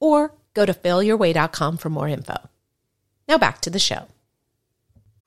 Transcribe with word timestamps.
or 0.00 0.32
go 0.54 0.66
to 0.66 0.74
failyourway.com 0.74 1.76
for 1.76 1.90
more 1.90 2.08
info. 2.08 2.36
Now 3.28 3.38
back 3.38 3.60
to 3.62 3.70
the 3.70 3.78
show. 3.78 4.06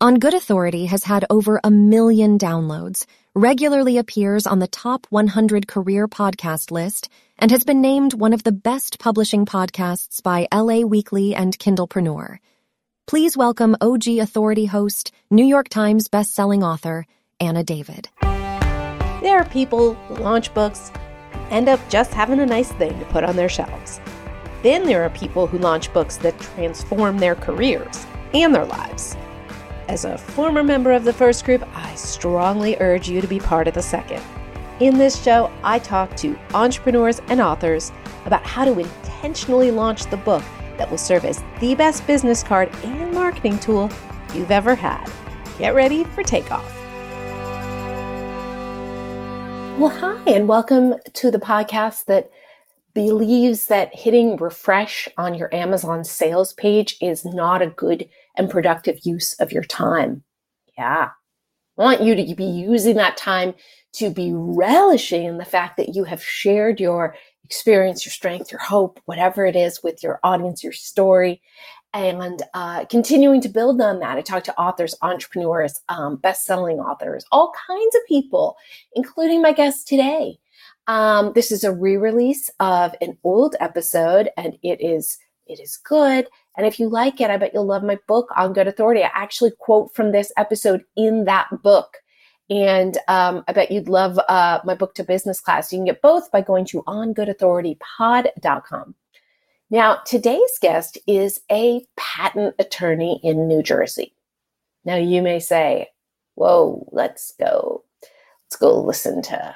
On 0.01 0.15
Good 0.15 0.33
Authority 0.33 0.87
has 0.87 1.03
had 1.03 1.25
over 1.29 1.59
a 1.63 1.69
million 1.69 2.39
downloads, 2.39 3.05
regularly 3.35 3.99
appears 3.99 4.47
on 4.47 4.57
the 4.57 4.67
top 4.67 5.05
100 5.11 5.67
career 5.67 6.07
podcast 6.07 6.71
list, 6.71 7.07
and 7.37 7.51
has 7.51 7.63
been 7.63 7.81
named 7.81 8.15
one 8.15 8.33
of 8.33 8.41
the 8.41 8.51
best 8.51 8.97
publishing 8.97 9.45
podcasts 9.45 10.23
by 10.23 10.47
LA 10.51 10.79
Weekly 10.79 11.35
and 11.35 11.57
Kindlepreneur. 11.57 12.39
Please 13.05 13.37
welcome 13.37 13.75
OG 13.79 14.07
Authority 14.19 14.65
host, 14.65 15.11
New 15.29 15.45
York 15.45 15.69
Times 15.69 16.07
bestselling 16.07 16.63
author, 16.63 17.05
Anna 17.39 17.63
David. 17.63 18.09
There 18.21 19.37
are 19.37 19.45
people 19.45 19.93
who 19.93 20.15
launch 20.15 20.51
books 20.55 20.91
end 21.51 21.69
up 21.69 21.79
just 21.89 22.11
having 22.11 22.39
a 22.39 22.45
nice 22.45 22.71
thing 22.71 22.97
to 22.97 23.05
put 23.05 23.23
on 23.23 23.35
their 23.35 23.49
shelves. 23.49 23.99
Then 24.63 24.85
there 24.85 25.03
are 25.03 25.09
people 25.09 25.47
who 25.47 25.57
launch 25.57 25.91
books 25.91 26.17
that 26.17 26.39
transform 26.39 27.17
their 27.17 27.33
careers 27.33 28.05
and 28.33 28.53
their 28.53 28.65
lives. 28.65 29.17
As 29.87 30.05
a 30.05 30.17
former 30.17 30.63
member 30.63 30.91
of 30.91 31.03
the 31.03 31.13
first 31.13 31.45
group, 31.45 31.67
I 31.75 31.95
strongly 31.95 32.77
urge 32.79 33.09
you 33.09 33.21
to 33.21 33.27
be 33.27 33.39
part 33.39 33.67
of 33.67 33.73
the 33.73 33.81
second. 33.81 34.21
In 34.79 34.97
this 34.97 35.21
show, 35.21 35.51
I 35.63 35.79
talk 35.79 36.15
to 36.17 36.37
entrepreneurs 36.53 37.21
and 37.27 37.41
authors 37.41 37.91
about 38.25 38.43
how 38.43 38.65
to 38.65 38.79
intentionally 38.79 39.71
launch 39.71 40.05
the 40.05 40.17
book 40.17 40.43
that 40.77 40.89
will 40.89 40.97
serve 40.97 41.25
as 41.25 41.43
the 41.59 41.73
best 41.73 42.05
business 42.05 42.43
card 42.43 42.69
and 42.83 43.13
marketing 43.13 43.57
tool 43.59 43.89
you've 44.33 44.51
ever 44.51 44.75
had. 44.75 45.11
Get 45.57 45.73
ready 45.73 46.03
for 46.03 46.23
takeoff. 46.23 46.65
Well, 49.79 49.89
hi, 49.89 50.21
and 50.27 50.47
welcome 50.47 50.95
to 51.13 51.31
the 51.31 51.39
podcast 51.39 52.05
that 52.05 52.29
believes 52.93 53.67
that 53.67 53.95
hitting 53.95 54.37
refresh 54.37 55.07
on 55.17 55.33
your 55.33 55.53
Amazon 55.53 56.03
sales 56.03 56.53
page 56.53 56.97
is 57.01 57.25
not 57.25 57.61
a 57.61 57.67
good 57.67 58.07
and 58.35 58.49
productive 58.49 58.99
use 59.03 59.33
of 59.39 59.51
your 59.51 59.63
time. 59.63 60.23
Yeah. 60.77 61.09
I 61.77 61.81
want 61.81 62.01
you 62.01 62.15
to 62.15 62.35
be 62.35 62.45
using 62.45 62.95
that 62.97 63.17
time 63.17 63.53
to 63.93 64.09
be 64.09 64.31
relishing 64.33 65.25
in 65.25 65.37
the 65.37 65.45
fact 65.45 65.77
that 65.77 65.95
you 65.95 66.03
have 66.03 66.23
shared 66.23 66.79
your 66.79 67.15
experience, 67.43 68.05
your 68.05 68.11
strength, 68.11 68.51
your 68.51 68.61
hope, 68.61 68.99
whatever 69.05 69.45
it 69.45 69.55
is 69.55 69.81
with 69.83 70.01
your 70.03 70.19
audience, 70.23 70.63
your 70.63 70.73
story, 70.73 71.41
and 71.93 72.41
uh, 72.53 72.85
continuing 72.85 73.41
to 73.41 73.49
build 73.49 73.81
on 73.81 73.99
that. 73.99 74.17
I 74.17 74.21
talk 74.21 74.43
to 74.45 74.57
authors, 74.57 74.95
entrepreneurs, 75.01 75.81
um, 75.89 76.15
best-selling 76.15 76.79
authors, 76.79 77.25
all 77.31 77.51
kinds 77.67 77.95
of 77.95 78.01
people, 78.07 78.55
including 78.95 79.41
my 79.41 79.51
guest 79.51 79.87
today. 79.87 80.37
Um, 80.87 81.33
this 81.33 81.51
is 81.51 81.63
a 81.63 81.71
re-release 81.71 82.49
of 82.59 82.95
an 83.01 83.17
old 83.23 83.55
episode, 83.59 84.29
and 84.37 84.57
it 84.63 84.81
is 84.81 85.17
it 85.47 85.59
is 85.59 85.77
good. 85.77 86.27
And 86.57 86.65
if 86.65 86.79
you 86.79 86.87
like 86.87 87.21
it, 87.21 87.29
I 87.29 87.37
bet 87.37 87.53
you'll 87.53 87.65
love 87.65 87.83
my 87.83 87.99
book 88.07 88.29
on 88.35 88.53
Good 88.53 88.67
Authority. 88.67 89.03
I 89.03 89.11
actually 89.13 89.51
quote 89.59 89.93
from 89.93 90.11
this 90.11 90.31
episode 90.37 90.83
in 90.95 91.25
that 91.25 91.47
book. 91.61 91.97
And 92.49 92.97
um, 93.07 93.43
I 93.47 93.53
bet 93.53 93.69
you'd 93.71 93.89
love 93.89 94.19
uh, 94.27 94.59
my 94.65 94.73
book 94.75 94.93
to 94.95 95.03
business 95.03 95.39
class. 95.39 95.71
You 95.71 95.77
can 95.79 95.85
get 95.85 96.01
both 96.01 96.31
by 96.31 96.41
going 96.41 96.65
to 96.65 96.83
ongoodauthoritypod.com. 96.83 98.95
Now, 99.69 99.99
today's 100.05 100.59
guest 100.61 100.97
is 101.07 101.39
a 101.49 101.85
patent 101.95 102.55
attorney 102.59 103.21
in 103.23 103.47
New 103.47 103.63
Jersey. 103.63 104.13
Now, 104.83 104.97
you 104.97 105.21
may 105.21 105.39
say, 105.39 105.87
whoa, 106.35 106.85
let's 106.91 107.33
go, 107.39 107.85
let's 108.01 108.57
go 108.57 108.81
listen 108.81 109.21
to 109.23 109.55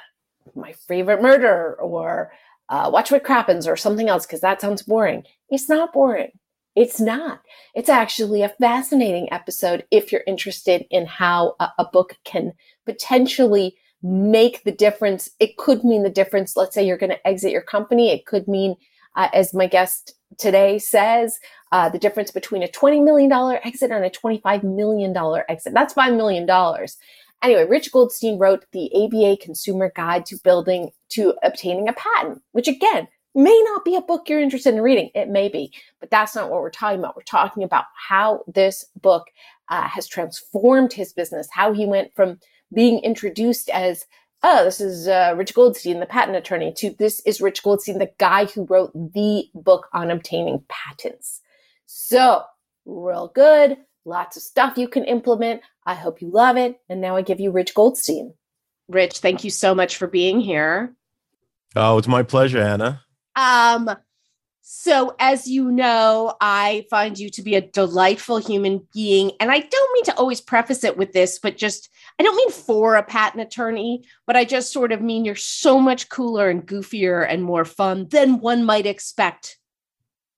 my 0.54 0.72
favorite 0.72 1.22
murder 1.22 1.74
or 1.80 2.32
uh, 2.68 2.90
watch 2.92 3.10
what 3.10 3.24
crappens 3.24 3.66
or 3.66 3.76
something 3.76 4.08
else 4.08 4.26
because 4.26 4.40
that 4.40 4.60
sounds 4.60 4.82
boring. 4.82 5.24
It's 5.50 5.68
not 5.68 5.92
boring. 5.92 6.30
It's 6.74 7.00
not. 7.00 7.40
It's 7.74 7.88
actually 7.88 8.42
a 8.42 8.50
fascinating 8.50 9.32
episode 9.32 9.86
if 9.90 10.12
you're 10.12 10.24
interested 10.26 10.84
in 10.90 11.06
how 11.06 11.56
a, 11.58 11.70
a 11.78 11.84
book 11.86 12.16
can 12.24 12.52
potentially 12.84 13.76
make 14.02 14.64
the 14.64 14.72
difference. 14.72 15.30
It 15.40 15.56
could 15.56 15.84
mean 15.84 16.02
the 16.02 16.10
difference. 16.10 16.56
Let's 16.56 16.74
say 16.74 16.86
you're 16.86 16.98
going 16.98 17.10
to 17.10 17.26
exit 17.26 17.52
your 17.52 17.62
company. 17.62 18.12
It 18.12 18.26
could 18.26 18.46
mean 18.46 18.76
uh, 19.16 19.28
as 19.32 19.54
my 19.54 19.66
guest 19.66 20.14
today 20.38 20.78
says, 20.78 21.38
uh, 21.72 21.88
the 21.88 21.98
difference 21.98 22.30
between 22.30 22.62
a 22.62 22.68
$20 22.68 23.02
million 23.02 23.32
exit 23.64 23.90
and 23.90 24.04
a 24.04 24.10
$25 24.10 24.62
million 24.62 25.16
exit. 25.48 25.72
That's 25.72 25.94
$5 25.94 26.16
million. 26.16 26.46
Anyway, 27.42 27.64
Rich 27.64 27.92
Goldstein 27.92 28.38
wrote 28.38 28.64
the 28.72 28.90
ABA 28.94 29.38
Consumer 29.42 29.92
Guide 29.94 30.26
to 30.26 30.38
Building 30.42 30.90
to 31.10 31.34
Obtaining 31.42 31.88
a 31.88 31.92
Patent, 31.92 32.42
which 32.52 32.68
again, 32.68 33.08
may 33.34 33.62
not 33.66 33.84
be 33.84 33.94
a 33.94 34.00
book 34.00 34.28
you're 34.28 34.40
interested 34.40 34.74
in 34.74 34.80
reading. 34.80 35.10
It 35.14 35.28
may 35.28 35.48
be, 35.48 35.72
but 36.00 36.10
that's 36.10 36.34
not 36.34 36.50
what 36.50 36.62
we're 36.62 36.70
talking 36.70 36.98
about. 36.98 37.14
We're 37.14 37.22
talking 37.22 37.62
about 37.62 37.84
how 38.08 38.42
this 38.46 38.86
book 39.00 39.26
uh, 39.68 39.86
has 39.86 40.08
transformed 40.08 40.94
his 40.94 41.12
business, 41.12 41.46
how 41.52 41.72
he 41.72 41.84
went 41.84 42.14
from 42.14 42.40
being 42.72 42.98
introduced 43.00 43.68
as 43.68 44.06
oh, 44.42 44.64
this 44.64 44.80
is 44.80 45.08
uh, 45.08 45.34
Rich 45.36 45.54
Goldstein, 45.54 45.98
the 45.98 46.06
patent 46.06 46.36
attorney, 46.36 46.72
to 46.76 46.94
this 46.98 47.20
is 47.20 47.40
Rich 47.40 47.62
Goldstein, 47.62 47.98
the 47.98 48.12
guy 48.18 48.44
who 48.44 48.64
wrote 48.64 48.92
the 48.92 49.48
book 49.54 49.88
on 49.92 50.10
obtaining 50.10 50.62
patents. 50.68 51.40
So, 51.86 52.42
real 52.84 53.30
good, 53.34 53.78
lots 54.04 54.36
of 54.36 54.42
stuff 54.42 54.78
you 54.78 54.88
can 54.88 55.04
implement. 55.04 55.62
I 55.86 55.94
hope 55.94 56.20
you 56.20 56.30
love 56.30 56.56
it. 56.56 56.80
And 56.88 57.00
now 57.00 57.16
I 57.16 57.22
give 57.22 57.40
you 57.40 57.52
Rich 57.52 57.74
Goldstein. 57.74 58.34
Rich, 58.88 59.18
thank 59.18 59.44
you 59.44 59.50
so 59.50 59.74
much 59.74 59.96
for 59.96 60.06
being 60.06 60.40
here. 60.40 60.94
Oh, 61.74 61.98
it's 61.98 62.08
my 62.08 62.22
pleasure, 62.22 62.60
Anna. 62.60 63.02
Um, 63.36 63.90
so, 64.62 65.14
as 65.20 65.46
you 65.46 65.70
know, 65.70 66.34
I 66.40 66.86
find 66.90 67.16
you 67.18 67.30
to 67.30 67.42
be 67.42 67.54
a 67.54 67.60
delightful 67.60 68.38
human 68.38 68.86
being. 68.92 69.30
And 69.38 69.50
I 69.50 69.60
don't 69.60 69.92
mean 69.94 70.04
to 70.04 70.16
always 70.16 70.40
preface 70.40 70.82
it 70.82 70.96
with 70.96 71.12
this, 71.12 71.38
but 71.38 71.56
just, 71.56 71.88
I 72.18 72.24
don't 72.24 72.36
mean 72.36 72.50
for 72.50 72.96
a 72.96 73.02
patent 73.02 73.42
attorney, 73.42 74.04
but 74.26 74.34
I 74.34 74.44
just 74.44 74.72
sort 74.72 74.90
of 74.90 75.00
mean 75.00 75.24
you're 75.24 75.36
so 75.36 75.78
much 75.78 76.08
cooler 76.08 76.50
and 76.50 76.66
goofier 76.66 77.24
and 77.28 77.44
more 77.44 77.64
fun 77.64 78.08
than 78.08 78.40
one 78.40 78.64
might 78.64 78.86
expect 78.86 79.58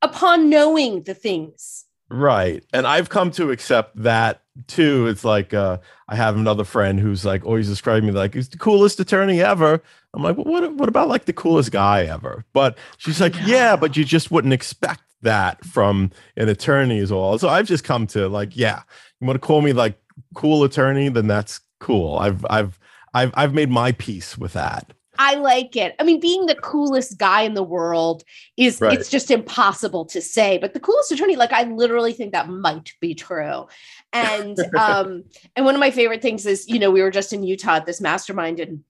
upon 0.02 0.50
knowing 0.50 1.04
the 1.04 1.14
things. 1.14 1.86
Right. 2.10 2.64
And 2.72 2.86
I've 2.86 3.08
come 3.08 3.30
to 3.32 3.50
accept 3.50 4.02
that 4.02 4.42
too. 4.66 5.06
It's 5.06 5.24
like 5.24 5.54
uh, 5.54 5.78
I 6.08 6.16
have 6.16 6.36
another 6.36 6.64
friend 6.64 6.98
who's 6.98 7.24
like 7.24 7.44
always 7.44 7.68
describing 7.68 8.06
me 8.06 8.12
like 8.12 8.34
he's 8.34 8.48
the 8.48 8.58
coolest 8.58 9.00
attorney 9.00 9.40
ever. 9.40 9.82
I'm 10.14 10.22
like, 10.22 10.36
well, 10.36 10.46
what 10.46 10.74
what 10.74 10.88
about 10.88 11.08
like 11.08 11.26
the 11.26 11.32
coolest 11.32 11.70
guy 11.70 12.04
ever? 12.04 12.44
But 12.52 12.78
she's 12.96 13.20
like, 13.20 13.34
yeah, 13.44 13.76
but 13.76 13.96
you 13.96 14.04
just 14.04 14.30
wouldn't 14.30 14.54
expect 14.54 15.02
that 15.22 15.64
from 15.64 16.10
an 16.36 16.48
attorney 16.48 16.98
as 16.98 17.12
well. 17.12 17.38
So 17.38 17.48
I've 17.48 17.66
just 17.66 17.84
come 17.84 18.06
to 18.08 18.28
like, 18.28 18.56
yeah, 18.56 18.82
you 19.20 19.26
want 19.26 19.40
to 19.40 19.46
call 19.46 19.62
me 19.62 19.72
like 19.72 19.98
cool 20.34 20.64
attorney, 20.64 21.08
then 21.08 21.26
that's 21.26 21.60
cool. 21.80 22.18
I've 22.18 22.44
I've 22.48 22.78
I've 23.14 23.32
I've 23.34 23.54
made 23.54 23.70
my 23.70 23.92
peace 23.92 24.36
with 24.36 24.52
that. 24.54 24.92
I 25.18 25.34
like 25.34 25.74
it. 25.74 25.96
I 25.98 26.04
mean, 26.04 26.20
being 26.20 26.46
the 26.46 26.54
coolest 26.54 27.18
guy 27.18 27.42
in 27.42 27.54
the 27.54 27.62
world 27.62 28.22
is 28.56 28.80
right. 28.80 28.96
it's 28.96 29.10
just 29.10 29.32
impossible 29.32 30.04
to 30.06 30.22
say. 30.22 30.58
But 30.58 30.74
the 30.74 30.80
coolest 30.80 31.10
attorney, 31.10 31.34
like 31.34 31.52
I 31.52 31.64
literally 31.64 32.12
think 32.12 32.32
that 32.32 32.48
might 32.48 32.92
be 33.00 33.14
true. 33.14 33.66
And 34.12 34.58
um, 34.74 35.24
and 35.54 35.66
one 35.66 35.74
of 35.74 35.80
my 35.80 35.90
favorite 35.90 36.22
things 36.22 36.46
is, 36.46 36.66
you 36.68 36.78
know, 36.78 36.90
we 36.90 37.02
were 37.02 37.10
just 37.10 37.32
in 37.32 37.42
Utah 37.42 37.76
at 37.76 37.86
this 37.86 38.00
mastermind 38.00 38.60
and 38.60 38.82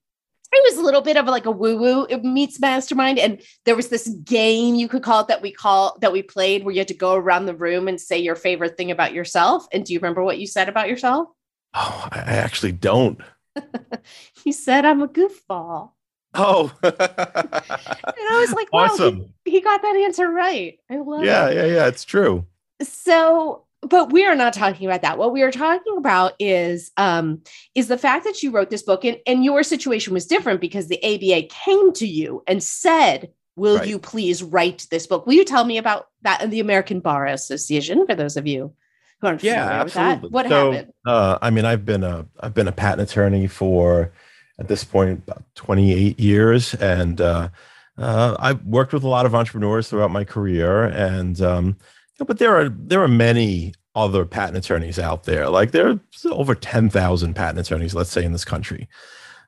it 0.51 0.73
was 0.73 0.77
a 0.77 0.85
little 0.85 1.01
bit 1.01 1.17
of 1.17 1.25
like 1.25 1.45
a 1.45 1.51
woo-woo 1.51 2.07
meets 2.23 2.59
mastermind 2.59 3.19
and 3.19 3.41
there 3.65 3.75
was 3.75 3.89
this 3.89 4.07
game 4.23 4.75
you 4.75 4.87
could 4.87 5.03
call 5.03 5.21
it 5.21 5.27
that 5.27 5.41
we 5.41 5.51
call 5.51 5.97
that 6.01 6.11
we 6.11 6.23
played 6.23 6.63
where 6.63 6.73
you 6.73 6.79
had 6.79 6.87
to 6.87 6.93
go 6.93 7.13
around 7.13 7.45
the 7.45 7.55
room 7.55 7.87
and 7.87 8.01
say 8.01 8.17
your 8.17 8.35
favorite 8.35 8.77
thing 8.77 8.91
about 8.91 9.13
yourself 9.13 9.67
and 9.71 9.85
do 9.85 9.93
you 9.93 9.99
remember 9.99 10.23
what 10.23 10.39
you 10.39 10.47
said 10.47 10.67
about 10.67 10.89
yourself 10.89 11.29
oh 11.73 12.07
i 12.11 12.19
actually 12.19 12.71
don't 12.71 13.19
you 14.43 14.51
said 14.51 14.85
i'm 14.85 15.01
a 15.01 15.07
goofball 15.07 15.91
Oh, 16.35 16.71
and 16.83 16.93
I 16.99 18.37
was 18.39 18.53
like, 18.53 18.71
wow, 18.71 18.81
awesome. 18.81 19.33
He, 19.45 19.49
he, 19.49 19.61
got 19.61 19.81
that 19.81 19.95
answer 19.95 20.29
right. 20.29 20.77
I 20.87 20.97
love 20.97 21.23
yeah, 21.23 21.47
it. 21.47 21.55
Yeah, 21.55 21.65
yeah, 21.65 21.73
yeah. 21.73 21.87
It's 21.87 22.05
true. 22.05 22.45
So, 22.83 23.63
but 23.81 24.11
we 24.11 24.25
are 24.25 24.35
not 24.35 24.53
talking 24.53 24.85
about 24.85 25.01
that. 25.01 25.17
What 25.17 25.31
we 25.31 25.41
are 25.41 25.51
talking 25.51 25.97
about 25.97 26.33
is 26.39 26.91
um, 26.97 27.41
is 27.75 27.87
the 27.87 27.97
fact 27.97 28.25
that 28.25 28.43
you 28.43 28.51
wrote 28.51 28.69
this 28.69 28.83
book 28.83 29.05
and, 29.05 29.17
and 29.25 29.43
your 29.43 29.63
situation 29.63 30.13
was 30.13 30.25
different 30.25 30.61
because 30.61 30.87
the 30.87 31.03
ABA 31.03 31.47
came 31.49 31.93
to 31.93 32.07
you 32.07 32.43
and 32.47 32.61
said, 32.61 33.29
Will 33.55 33.77
right. 33.77 33.87
you 33.87 33.99
please 33.99 34.41
write 34.41 34.87
this 34.89 35.07
book? 35.07 35.25
Will 35.25 35.33
you 35.33 35.45
tell 35.45 35.65
me 35.65 35.77
about 35.77 36.07
that 36.21 36.41
and 36.41 36.51
the 36.51 36.59
American 36.61 36.99
Bar 36.99 37.25
Association 37.27 38.05
for 38.05 38.15
those 38.15 38.37
of 38.37 38.47
you 38.47 38.73
who 39.19 39.27
aren't 39.27 39.43
yeah, 39.43 39.63
familiar 39.63 39.81
absolutely. 39.81 40.13
with 40.13 40.21
that? 40.21 40.31
What 40.31 40.47
so, 40.47 40.71
happened? 40.71 40.93
Uh, 41.05 41.37
I 41.41 41.49
mean, 41.49 41.65
I've 41.65 41.85
been 41.85 42.03
a 42.03 42.25
I've 42.39 42.53
been 42.53 42.67
a 42.67 42.73
patent 42.73 43.09
attorney 43.09 43.47
for 43.47 44.13
at 44.59 44.67
this 44.67 44.83
point 44.83 45.23
about 45.25 45.43
28 45.55 46.19
years, 46.19 46.73
and 46.75 47.19
uh, 47.21 47.49
uh, 47.97 48.35
I've 48.39 48.63
worked 48.65 48.93
with 48.93 49.03
a 49.03 49.07
lot 49.09 49.25
of 49.25 49.35
entrepreneurs 49.35 49.89
throughout 49.89 50.11
my 50.11 50.23
career, 50.23 50.83
and 50.85 51.41
um, 51.41 51.77
but 52.25 52.39
there 52.39 52.55
are 52.55 52.69
there 52.69 53.01
are 53.01 53.07
many 53.07 53.73
other 53.95 54.25
patent 54.25 54.57
attorneys 54.57 54.99
out 54.99 55.23
there. 55.23 55.49
Like 55.49 55.71
there 55.71 55.89
are 55.89 55.99
over 56.31 56.55
10,000 56.55 57.33
patent 57.33 57.59
attorneys, 57.59 57.95
let's 57.95 58.11
say, 58.11 58.23
in 58.23 58.31
this 58.31 58.45
country. 58.45 58.87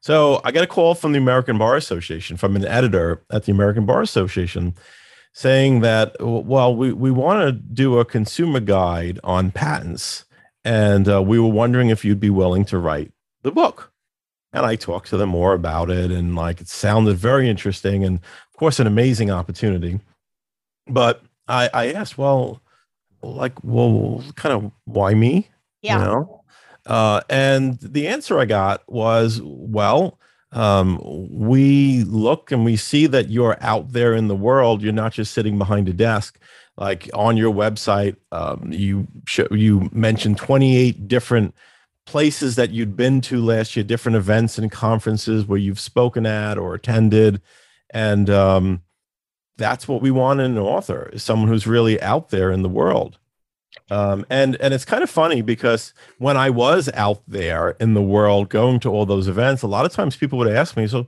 So 0.02 0.42
I 0.44 0.52
got 0.52 0.64
a 0.64 0.68
call 0.68 0.96
from 0.96 1.12
the 1.12 1.20
American 1.20 1.58
Bar 1.58 1.76
Association, 1.76 2.36
from 2.36 2.56
an 2.56 2.66
editor 2.66 3.24
at 3.32 3.46
the 3.46 3.52
American 3.52 3.86
Bar 3.86 4.02
Association, 4.02 4.74
saying 5.34 5.82
that, 5.82 6.16
well, 6.20 6.76
we, 6.76 6.92
we 6.92 7.12
want 7.12 7.42
to 7.42 7.52
do 7.52 8.00
a 8.00 8.06
consumer 8.06 8.60
guide 8.60 9.20
on 9.24 9.52
patents. 9.52 10.26
And 10.66 11.08
uh, 11.08 11.22
we 11.22 11.40
were 11.40 11.48
wondering 11.48 11.90
if 11.90 12.04
you'd 12.04 12.20
be 12.20 12.30
willing 12.30 12.66
to 12.66 12.78
write 12.80 13.12
the 13.44 13.52
book. 13.52 13.92
And 14.54 14.66
I 14.66 14.76
talked 14.76 15.10
to 15.10 15.18
them 15.18 15.30
more 15.30 15.54
about 15.54 15.90
it. 15.90 16.12
And 16.12 16.36
like 16.36 16.62
it 16.62 16.68
sounded 16.68 17.18
very 17.18 17.48
interesting 17.48 18.04
and, 18.04 18.18
of 18.18 18.58
course, 18.58 18.80
an 18.80 18.88
amazing 18.88 19.30
opportunity. 19.30 20.00
But 20.88 21.24
I, 21.48 21.70
I 21.74 21.92
asked, 21.94 22.18
well, 22.18 22.62
like, 23.22 23.64
well, 23.64 24.24
kind 24.36 24.54
of 24.54 24.72
why 24.86 25.14
me? 25.14 25.50
Yeah. 25.82 26.00
You 26.00 26.06
know? 26.06 26.44
Uh, 26.86 27.22
and 27.30 27.80
the 27.80 28.08
answer 28.08 28.40
I 28.40 28.46
got 28.46 28.84
was, 28.88 29.40
well, 29.44 30.20
um, 30.52 31.00
we 31.30 32.04
look 32.04 32.52
and 32.52 32.66
we 32.66 32.76
see 32.76 33.08
that 33.08 33.30
you're 33.30 33.58
out 33.62 33.94
there 33.94 34.14
in 34.14 34.28
the 34.28 34.36
world. 34.36 34.82
You're 34.82 34.92
not 34.92 35.14
just 35.14 35.34
sitting 35.34 35.58
behind 35.58 35.88
a 35.88 35.94
desk. 35.94 36.40
Like 36.78 37.10
on 37.14 37.38
your 37.38 37.54
website, 37.54 38.16
um, 38.32 38.72
you 38.72 39.08
you 39.52 39.90
mentioned 39.94 40.38
28 40.38 41.08
different 41.08 41.54
places 42.06 42.56
that 42.56 42.72
you'd 42.72 42.96
been 42.96 43.22
to 43.22 43.44
last 43.44 43.76
year, 43.76 43.84
different 43.84 44.16
events 44.16 44.58
and 44.58 44.72
conferences 44.72 45.46
where 45.46 45.60
you've 45.60 45.80
spoken 45.80 46.26
at 46.26 46.58
or 46.58 46.74
attended, 46.74 47.42
and 47.92 48.30
um, 48.30 48.82
that's 49.62 49.88
what 49.88 50.02
we 50.02 50.12
want 50.12 50.40
in 50.40 50.52
an 50.52 50.58
author 50.58 51.10
is 51.14 51.24
someone 51.24 51.48
who's 51.48 51.68
really 51.68 52.02
out 52.02 52.30
there 52.30 52.52
in 52.52 52.62
the 52.62 52.70
world. 52.70 53.18
Um, 53.90 54.26
and 54.30 54.56
and 54.62 54.74
it's 54.74 54.86
kind 54.86 55.04
of 55.04 55.10
funny 55.10 55.42
because 55.42 55.94
when 56.18 56.38
I 56.38 56.50
was 56.50 56.90
out 56.94 57.22
there 57.28 57.72
in 57.72 57.94
the 57.94 58.02
world 58.02 58.50
going 58.50 58.80
to 58.82 58.90
all 58.90 59.06
those 59.06 59.28
events, 59.28 59.62
a 59.62 59.68
lot 59.68 59.86
of 59.86 59.92
times 59.92 60.16
people 60.16 60.40
would 60.40 60.52
ask 60.52 60.78
me, 60.78 60.88
so 60.88 61.08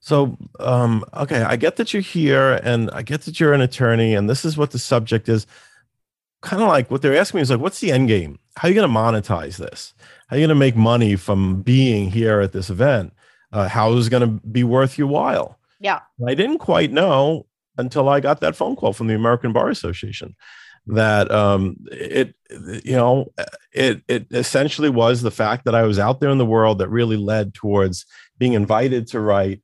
so 0.00 0.36
um, 0.60 1.04
okay, 1.14 1.42
I 1.42 1.56
get 1.56 1.76
that 1.76 1.92
you're 1.92 2.02
here 2.02 2.60
and 2.62 2.90
I 2.90 3.02
get 3.02 3.22
that 3.22 3.38
you're 3.38 3.52
an 3.52 3.60
attorney 3.60 4.14
and 4.14 4.28
this 4.28 4.44
is 4.44 4.56
what 4.56 4.72
the 4.72 4.78
subject 4.78 5.28
is. 5.28 5.46
Kind 6.42 6.62
of 6.62 6.68
like 6.68 6.90
what 6.90 7.02
they're 7.02 7.16
asking 7.16 7.38
me 7.38 7.42
is 7.42 7.50
like, 7.50 7.60
what's 7.60 7.80
the 7.80 7.92
end 7.92 8.08
game? 8.08 8.38
How 8.56 8.68
are 8.68 8.70
you 8.70 8.74
going 8.74 8.88
to 8.88 8.94
monetize 8.94 9.56
this? 9.56 9.94
How 10.28 10.36
are 10.36 10.38
you 10.38 10.46
going 10.46 10.54
to 10.54 10.54
make 10.54 10.76
money 10.76 11.16
from 11.16 11.62
being 11.62 12.10
here 12.10 12.40
at 12.40 12.52
this 12.52 12.70
event? 12.70 13.12
Uh, 13.52 13.68
how 13.68 13.92
is 13.94 14.08
it 14.08 14.10
going 14.10 14.20
to 14.20 14.46
be 14.48 14.64
worth 14.64 14.98
your 14.98 15.08
while? 15.08 15.58
Yeah. 15.80 16.00
I 16.26 16.34
didn't 16.34 16.58
quite 16.58 16.92
know 16.92 17.46
until 17.78 18.08
I 18.08 18.20
got 18.20 18.40
that 18.40 18.56
phone 18.56 18.76
call 18.76 18.92
from 18.92 19.06
the 19.06 19.14
American 19.14 19.52
Bar 19.52 19.68
Association 19.68 20.34
that 20.86 21.30
um, 21.30 21.76
it 21.90 22.34
you 22.84 22.92
know 22.92 23.32
it 23.72 24.02
it 24.08 24.26
essentially 24.30 24.88
was 24.88 25.22
the 25.22 25.30
fact 25.30 25.64
that 25.64 25.74
I 25.74 25.82
was 25.82 25.98
out 25.98 26.20
there 26.20 26.30
in 26.30 26.38
the 26.38 26.46
world 26.46 26.78
that 26.78 26.88
really 26.88 27.16
led 27.16 27.54
towards 27.54 28.06
being 28.38 28.52
invited 28.52 29.06
to 29.08 29.20
write 29.20 29.62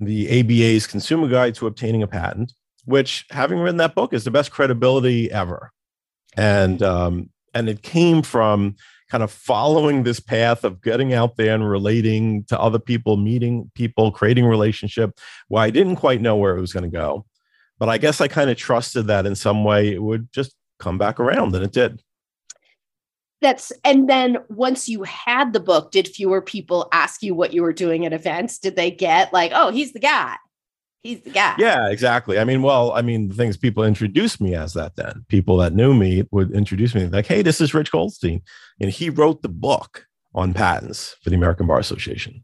the 0.00 0.40
ABA's 0.40 0.86
Consumer 0.86 1.28
Guide 1.28 1.54
to 1.56 1.68
Obtaining 1.68 2.02
a 2.02 2.08
Patent, 2.08 2.52
which 2.84 3.24
having 3.30 3.60
written 3.60 3.76
that 3.76 3.94
book 3.94 4.12
is 4.12 4.24
the 4.24 4.30
best 4.30 4.50
credibility 4.50 5.30
ever, 5.30 5.70
and 6.36 6.82
um, 6.82 7.30
and 7.54 7.68
it 7.68 7.82
came 7.82 8.22
from 8.22 8.74
kind 9.10 9.22
of 9.22 9.30
following 9.30 10.02
this 10.02 10.18
path 10.18 10.64
of 10.64 10.82
getting 10.82 11.12
out 11.12 11.36
there 11.36 11.54
and 11.54 11.68
relating 11.68 12.42
to 12.44 12.58
other 12.58 12.80
people, 12.80 13.16
meeting 13.16 13.70
people, 13.74 14.10
creating 14.10 14.44
relationship. 14.44 15.20
Well, 15.48 15.62
I 15.62 15.70
didn't 15.70 15.96
quite 15.96 16.20
know 16.20 16.36
where 16.36 16.56
it 16.56 16.60
was 16.60 16.72
going 16.72 16.90
to 16.90 16.96
go, 16.96 17.24
but 17.78 17.88
I 17.88 17.98
guess 17.98 18.20
I 18.20 18.28
kind 18.28 18.50
of 18.50 18.56
trusted 18.56 19.06
that 19.08 19.26
in 19.26 19.34
some 19.34 19.64
way 19.64 19.92
it 19.92 20.02
would 20.02 20.32
just 20.32 20.54
come 20.78 20.98
back 20.98 21.20
around, 21.20 21.54
and 21.54 21.64
it 21.64 21.72
did. 21.72 22.02
That's 23.40 23.72
and 23.84 24.08
then 24.08 24.38
once 24.48 24.88
you 24.88 25.02
had 25.02 25.52
the 25.52 25.60
book, 25.60 25.90
did 25.90 26.08
fewer 26.08 26.40
people 26.40 26.88
ask 26.92 27.22
you 27.22 27.34
what 27.34 27.52
you 27.52 27.62
were 27.62 27.72
doing 27.74 28.06
at 28.06 28.12
events? 28.12 28.58
Did 28.58 28.76
they 28.76 28.90
get 28.90 29.32
like, 29.32 29.52
oh, 29.54 29.70
he's 29.70 29.92
the 29.92 30.00
guy? 30.00 30.36
He's 31.02 31.20
the 31.20 31.30
guy. 31.30 31.54
Yeah, 31.58 31.90
exactly. 31.90 32.38
I 32.38 32.44
mean, 32.44 32.62
well, 32.62 32.92
I 32.92 33.02
mean, 33.02 33.28
the 33.28 33.34
things 33.34 33.58
people 33.58 33.84
introduced 33.84 34.40
me 34.40 34.54
as 34.54 34.72
that 34.72 34.96
then. 34.96 35.26
People 35.28 35.58
that 35.58 35.74
knew 35.74 35.92
me 35.92 36.26
would 36.30 36.52
introduce 36.52 36.94
me 36.94 37.06
like, 37.06 37.26
hey, 37.26 37.42
this 37.42 37.60
is 37.60 37.74
Rich 37.74 37.92
Goldstein. 37.92 38.40
And 38.80 38.90
he 38.90 39.10
wrote 39.10 39.42
the 39.42 39.50
book 39.50 40.06
on 40.34 40.54
patents 40.54 41.14
for 41.22 41.28
the 41.28 41.36
American 41.36 41.66
Bar 41.66 41.78
Association. 41.78 42.42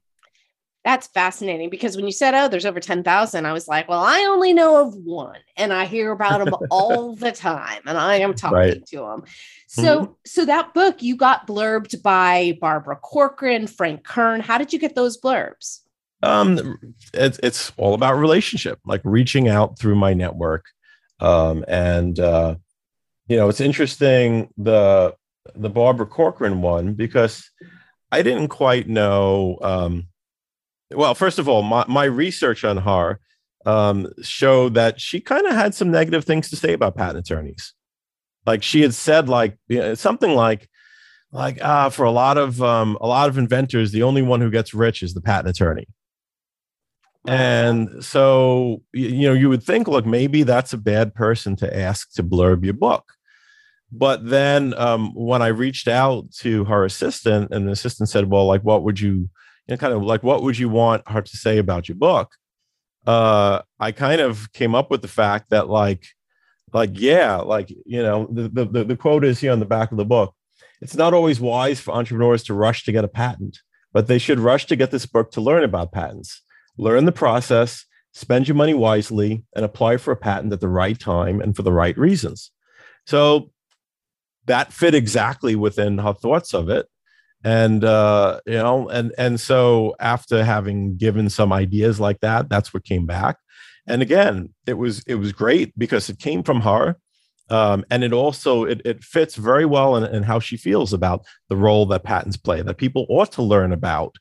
That's 0.83 1.09
fascinating 1.09 1.69
because 1.69 1.95
when 1.95 2.07
you 2.07 2.13
said, 2.13 2.35
oh, 2.35 2.49
there's 2.49 2.65
over 2.65 2.81
10,000, 2.81 3.45
I 3.45 3.53
was 3.53 3.69
like, 3.69 3.87
well, 3.87 4.03
I 4.03 4.21
only 4.31 4.55
know 4.55 4.87
of 4.87 4.95
one 4.95 5.39
and 5.57 5.75
I 5.75 5.85
hear 5.85 6.11
about 6.11 6.43
them 6.43 6.55
all 6.71 7.15
the 7.15 7.33
time 7.33 7.83
and 7.85 7.99
I 7.99 8.17
am 8.17 8.33
talking 8.33 8.57
right. 8.57 8.87
to 8.87 8.97
them. 8.97 9.25
So, 9.69 10.01
mm-hmm. 10.01 10.13
so 10.25 10.47
that 10.47 10.73
book 10.73 11.03
you 11.03 11.17
got 11.17 11.47
blurbed 11.47 12.03
by 12.03 12.57
Barbara 12.63 12.97
Corcoran, 12.97 13.67
Frank 13.67 14.05
Kern. 14.05 14.41
How 14.41 14.57
did 14.57 14.73
you 14.73 14.79
get 14.79 14.95
those 14.95 15.21
blurbs? 15.21 15.81
Um, 16.23 16.79
it's, 17.13 17.39
it's 17.43 17.73
all 17.77 17.93
about 17.93 18.17
relationship, 18.17 18.79
like 18.87 19.03
reaching 19.05 19.49
out 19.49 19.79
through 19.79 19.97
my 19.97 20.15
network. 20.15 20.65
Um, 21.19 21.63
and, 21.69 22.19
uh, 22.19 22.57
you 23.29 23.37
know, 23.37 23.51
it's 23.51 23.61
interesting 23.61 24.49
the, 24.57 25.15
the 25.55 25.69
Barbara 25.69 26.07
Corcoran 26.07 26.63
one 26.63 26.95
because 26.95 27.51
I 28.11 28.23
didn't 28.23 28.49
quite 28.49 28.89
know, 28.89 29.59
um, 29.61 30.07
well, 30.93 31.15
first 31.15 31.39
of 31.39 31.49
all, 31.49 31.63
my, 31.63 31.85
my 31.89 32.05
research 32.05 32.65
on 32.65 32.79
her 32.79 33.21
um, 33.67 34.09
showed 34.23 34.75
that 34.75 35.01
she 35.01 35.21
kind 35.21 35.47
of 35.47 35.55
had 35.55 35.75
some 35.75 35.91
negative 35.91 36.25
things 36.25 36.51
to 36.51 36.57
say 36.57 36.73
about 36.73 36.97
patent 36.97 37.19
attorneys. 37.19 37.75
Like 38.47 38.63
she 38.63 38.83
had 38.83 38.95
said, 38.95 39.29
like 39.29 39.59
you 39.69 39.79
know, 39.79 39.95
something 39.95 40.35
like, 40.35 40.69
like 41.33 41.59
ah, 41.63 41.91
for 41.91 42.05
a 42.05 42.11
lot 42.11 42.39
of 42.39 42.63
um, 42.63 42.97
a 43.01 43.07
lot 43.07 43.29
of 43.29 43.39
inventors, 43.39 43.93
the 43.93 44.03
only 44.03 44.23
one 44.23 44.41
who 44.41 44.51
gets 44.51 44.75
rich 44.75 45.03
is 45.03 45.15
the 45.15 45.21
patent 45.21 45.49
attorney. 45.49 45.87
And 47.27 48.03
so, 48.03 48.83
you 48.95 49.29
know, 49.29 49.35
you 49.35 49.51
would 49.51 49.63
think, 49.63 49.89
look, 49.89 50.07
maybe 50.07 50.43
that's 50.43 50.73
a 50.73 50.79
bad 50.79 51.15
person 51.15 51.55
to 51.57 51.77
ask 51.79 52.13
to 52.15 52.23
blurb 52.23 52.65
your 52.65 52.75
book. 52.75 53.13
But 53.93 54.27
then 54.29 54.73
um, 54.79 55.13
when 55.15 55.43
I 55.43 55.49
reached 55.49 55.87
out 55.87 56.31
to 56.39 56.65
her 56.65 56.85
assistant, 56.85 57.53
and 57.53 57.67
the 57.67 57.73
assistant 57.73 58.09
said, 58.09 58.31
well, 58.31 58.47
like, 58.47 58.63
what 58.63 58.85
would 58.85 59.01
you, 59.01 59.29
know, 59.75 59.79
kind 59.79 59.93
of 59.93 60.03
like 60.03 60.23
what 60.23 60.43
would 60.43 60.59
you 60.59 60.69
want 60.69 61.09
her 61.09 61.23
to 61.23 61.37
say 61.37 61.59
about 61.59 61.89
your 61.89 61.97
book? 61.97 62.33
Uh, 63.07 63.63
I 63.79 63.93
kind 63.93 64.21
of 64.21 64.53
came 64.53 64.75
up 64.75 64.91
with 64.91 65.03
the 65.03 65.09
fact 65.09 65.51
that 65.51 65.69
like, 65.69 66.07
like 66.73 66.91
yeah, 66.95 67.37
like 67.37 67.71
you 67.71 68.03
know, 68.03 68.29
the, 68.31 68.49
the 68.65 68.85
the 68.85 68.97
quote 68.97 69.25
is 69.25 69.41
here 69.41 69.53
on 69.53 69.61
the 69.61 69.67
back 69.67 69.91
of 69.91 69.97
the 69.97 70.05
book. 70.05 70.35
It's 70.81 70.97
not 70.97 71.15
always 71.15 71.41
wise 71.41 71.81
for 71.81 71.93
entrepreneurs 71.93 72.43
to 72.45 72.55
rush 72.55 72.85
to 72.85 72.93
get 72.93 73.05
a 73.05 73.09
patent, 73.09 73.59
but 73.93 74.07
they 74.07 74.19
should 74.19 74.39
rush 74.39 74.67
to 74.67 74.77
get 74.77 74.91
this 74.91 75.07
book 75.07 75.31
to 75.33 75.41
learn 75.41 75.65
about 75.65 75.93
patents, 75.93 76.43
learn 76.77 77.05
the 77.05 77.13
process, 77.13 77.85
spend 78.13 78.49
your 78.49 78.55
money 78.55 78.75
wisely, 78.75 79.45
and 79.55 79.65
apply 79.65 79.97
for 79.97 80.13
a 80.13 80.17
patent 80.17 80.53
at 80.53 80.61
the 80.61 80.69
right 80.69 80.99
time 80.99 81.41
and 81.41 81.55
for 81.55 81.63
the 81.63 81.73
right 81.73 81.97
reasons. 81.99 82.51
So 83.07 83.51
that 84.47 84.73
fit 84.73 84.95
exactly 84.95 85.55
within 85.55 85.99
her 85.99 86.15
thoughts 86.15 86.55
of 86.55 86.69
it 86.71 86.87
and 87.45 87.85
uh, 87.85 88.41
you 88.47 88.55
know 88.55 88.89
and 88.89 89.13
and 89.19 89.41
so 89.41 89.95
after 90.01 90.45
having 90.45 90.97
given 90.97 91.31
some 91.31 91.53
ideas 91.53 91.99
like 91.99 92.21
that 92.21 92.49
that's 92.49 92.75
what 92.75 92.85
came 92.85 93.07
back. 93.07 93.37
And 93.87 94.03
again 94.03 94.55
it 94.67 94.75
was 94.75 95.03
it 95.07 95.17
was 95.17 95.33
great 95.33 95.77
because 95.79 96.09
it 96.09 96.19
came 96.19 96.43
from 96.43 96.61
her 96.61 96.97
um, 97.51 97.85
and 97.91 98.05
it 98.05 98.13
also 98.13 98.65
it, 98.65 98.81
it 98.85 99.03
fits 99.03 99.35
very 99.35 99.67
well 99.67 99.97
in, 99.97 100.05
in 100.15 100.23
how 100.23 100.39
she 100.39 100.57
feels 100.57 100.93
about 100.93 101.25
the 101.49 101.57
role 101.57 101.87
that 101.87 102.05
patents 102.05 102.37
play 102.37 102.63
that 102.63 102.77
people 102.77 103.07
ought 103.09 103.33
to 103.33 103.43
learn 103.43 103.73
about 103.73 104.15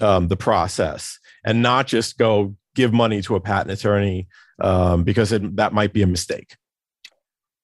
um, 0.00 0.28
the 0.28 0.36
process 0.36 1.18
and 1.44 1.62
not 1.62 1.86
just 1.86 2.18
go 2.18 2.54
give 2.74 2.92
money 2.92 3.22
to 3.22 3.36
a 3.36 3.40
patent 3.40 3.70
attorney 3.70 4.28
um, 4.60 5.04
because 5.04 5.32
it, 5.32 5.56
that 5.56 5.72
might 5.72 5.92
be 5.92 6.02
a 6.02 6.06
mistake. 6.06 6.56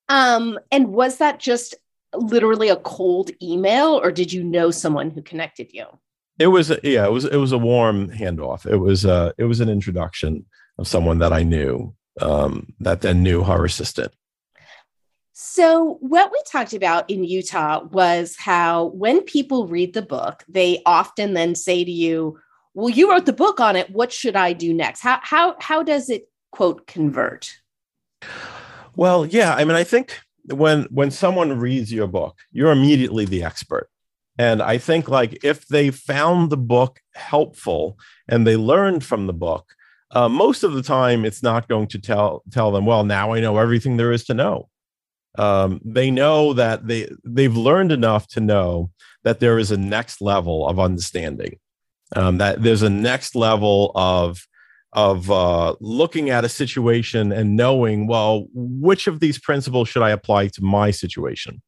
Um, 0.08 0.58
and 0.72 0.88
was 0.88 1.18
that 1.18 1.38
just 1.38 1.74
literally 2.14 2.68
a 2.68 2.76
cold 2.76 3.30
email 3.42 4.00
or 4.02 4.10
did 4.10 4.32
you 4.32 4.42
know 4.42 4.70
someone 4.70 5.10
who 5.10 5.22
connected 5.22 5.72
you? 5.72 5.86
It 6.38 6.48
was 6.48 6.72
yeah, 6.82 7.04
it 7.04 7.12
was 7.12 7.24
it 7.26 7.36
was 7.36 7.52
a 7.52 7.58
warm 7.58 8.10
handoff. 8.10 8.66
It 8.66 8.78
was 8.78 9.04
uh 9.04 9.32
it 9.38 9.44
was 9.44 9.60
an 9.60 9.68
introduction 9.68 10.46
of 10.78 10.88
someone 10.88 11.18
that 11.18 11.32
I 11.32 11.42
knew 11.42 11.94
um 12.20 12.72
that 12.80 13.02
then 13.02 13.22
knew 13.22 13.42
her 13.42 13.64
assistant. 13.64 14.12
So, 15.42 15.96
what 16.00 16.30
we 16.30 16.38
talked 16.46 16.74
about 16.74 17.08
in 17.08 17.24
Utah 17.24 17.84
was 17.84 18.36
how 18.38 18.86
when 18.88 19.22
people 19.22 19.66
read 19.66 19.94
the 19.94 20.02
book, 20.02 20.44
they 20.46 20.82
often 20.84 21.32
then 21.32 21.54
say 21.54 21.82
to 21.82 21.90
you, 21.90 22.38
"Well, 22.74 22.90
you 22.90 23.10
wrote 23.10 23.24
the 23.24 23.32
book 23.32 23.58
on 23.58 23.74
it. 23.74 23.90
What 23.90 24.12
should 24.12 24.36
I 24.36 24.52
do 24.52 24.74
next?" 24.74 25.00
How 25.00 25.18
how 25.22 25.56
how 25.58 25.82
does 25.82 26.10
it 26.10 26.28
quote 26.52 26.86
convert? 26.86 27.56
Well, 28.96 29.24
yeah. 29.24 29.54
I 29.54 29.64
mean, 29.64 29.76
I 29.76 29.84
think 29.84 30.20
when 30.52 30.84
when 30.90 31.10
someone 31.10 31.58
reads 31.58 31.92
your 31.92 32.06
book, 32.06 32.38
you're 32.52 32.72
immediately 32.72 33.24
the 33.24 33.42
expert. 33.42 33.88
And 34.38 34.62
I 34.62 34.78
think 34.78 35.08
like 35.08 35.44
if 35.44 35.66
they 35.66 35.90
found 35.90 36.50
the 36.50 36.56
book 36.56 37.00
helpful 37.14 37.98
and 38.28 38.46
they 38.46 38.56
learned 38.56 39.04
from 39.04 39.26
the 39.26 39.32
book, 39.32 39.74
uh, 40.12 40.28
most 40.28 40.62
of 40.62 40.72
the 40.72 40.82
time 40.82 41.24
it's 41.24 41.42
not 41.42 41.68
going 41.68 41.88
to 41.88 41.98
tell 41.98 42.42
tell 42.50 42.70
them, 42.70 42.86
well, 42.86 43.04
now 43.04 43.32
I 43.32 43.40
know 43.40 43.58
everything 43.58 43.96
there 43.96 44.12
is 44.12 44.24
to 44.26 44.34
know. 44.34 44.68
Um, 45.38 45.80
they 45.84 46.10
know 46.10 46.52
that 46.54 46.86
they 46.86 47.08
they've 47.24 47.56
learned 47.56 47.92
enough 47.92 48.26
to 48.28 48.40
know 48.40 48.90
that 49.22 49.40
there 49.40 49.58
is 49.58 49.70
a 49.70 49.76
next 49.76 50.20
level 50.20 50.66
of 50.66 50.80
understanding. 50.80 51.58
Um, 52.16 52.38
that 52.38 52.62
there's 52.62 52.82
a 52.82 52.90
next 52.90 53.36
level 53.36 53.92
of 53.94 54.44
of 54.92 55.30
uh, 55.30 55.76
looking 55.80 56.30
at 56.30 56.44
a 56.44 56.48
situation 56.48 57.32
and 57.32 57.56
knowing, 57.56 58.06
well, 58.06 58.46
which 58.52 59.06
of 59.06 59.20
these 59.20 59.38
principles 59.38 59.88
should 59.88 60.02
I 60.02 60.10
apply 60.10 60.48
to 60.48 60.62
my 60.62 60.90
situation? 60.90 61.62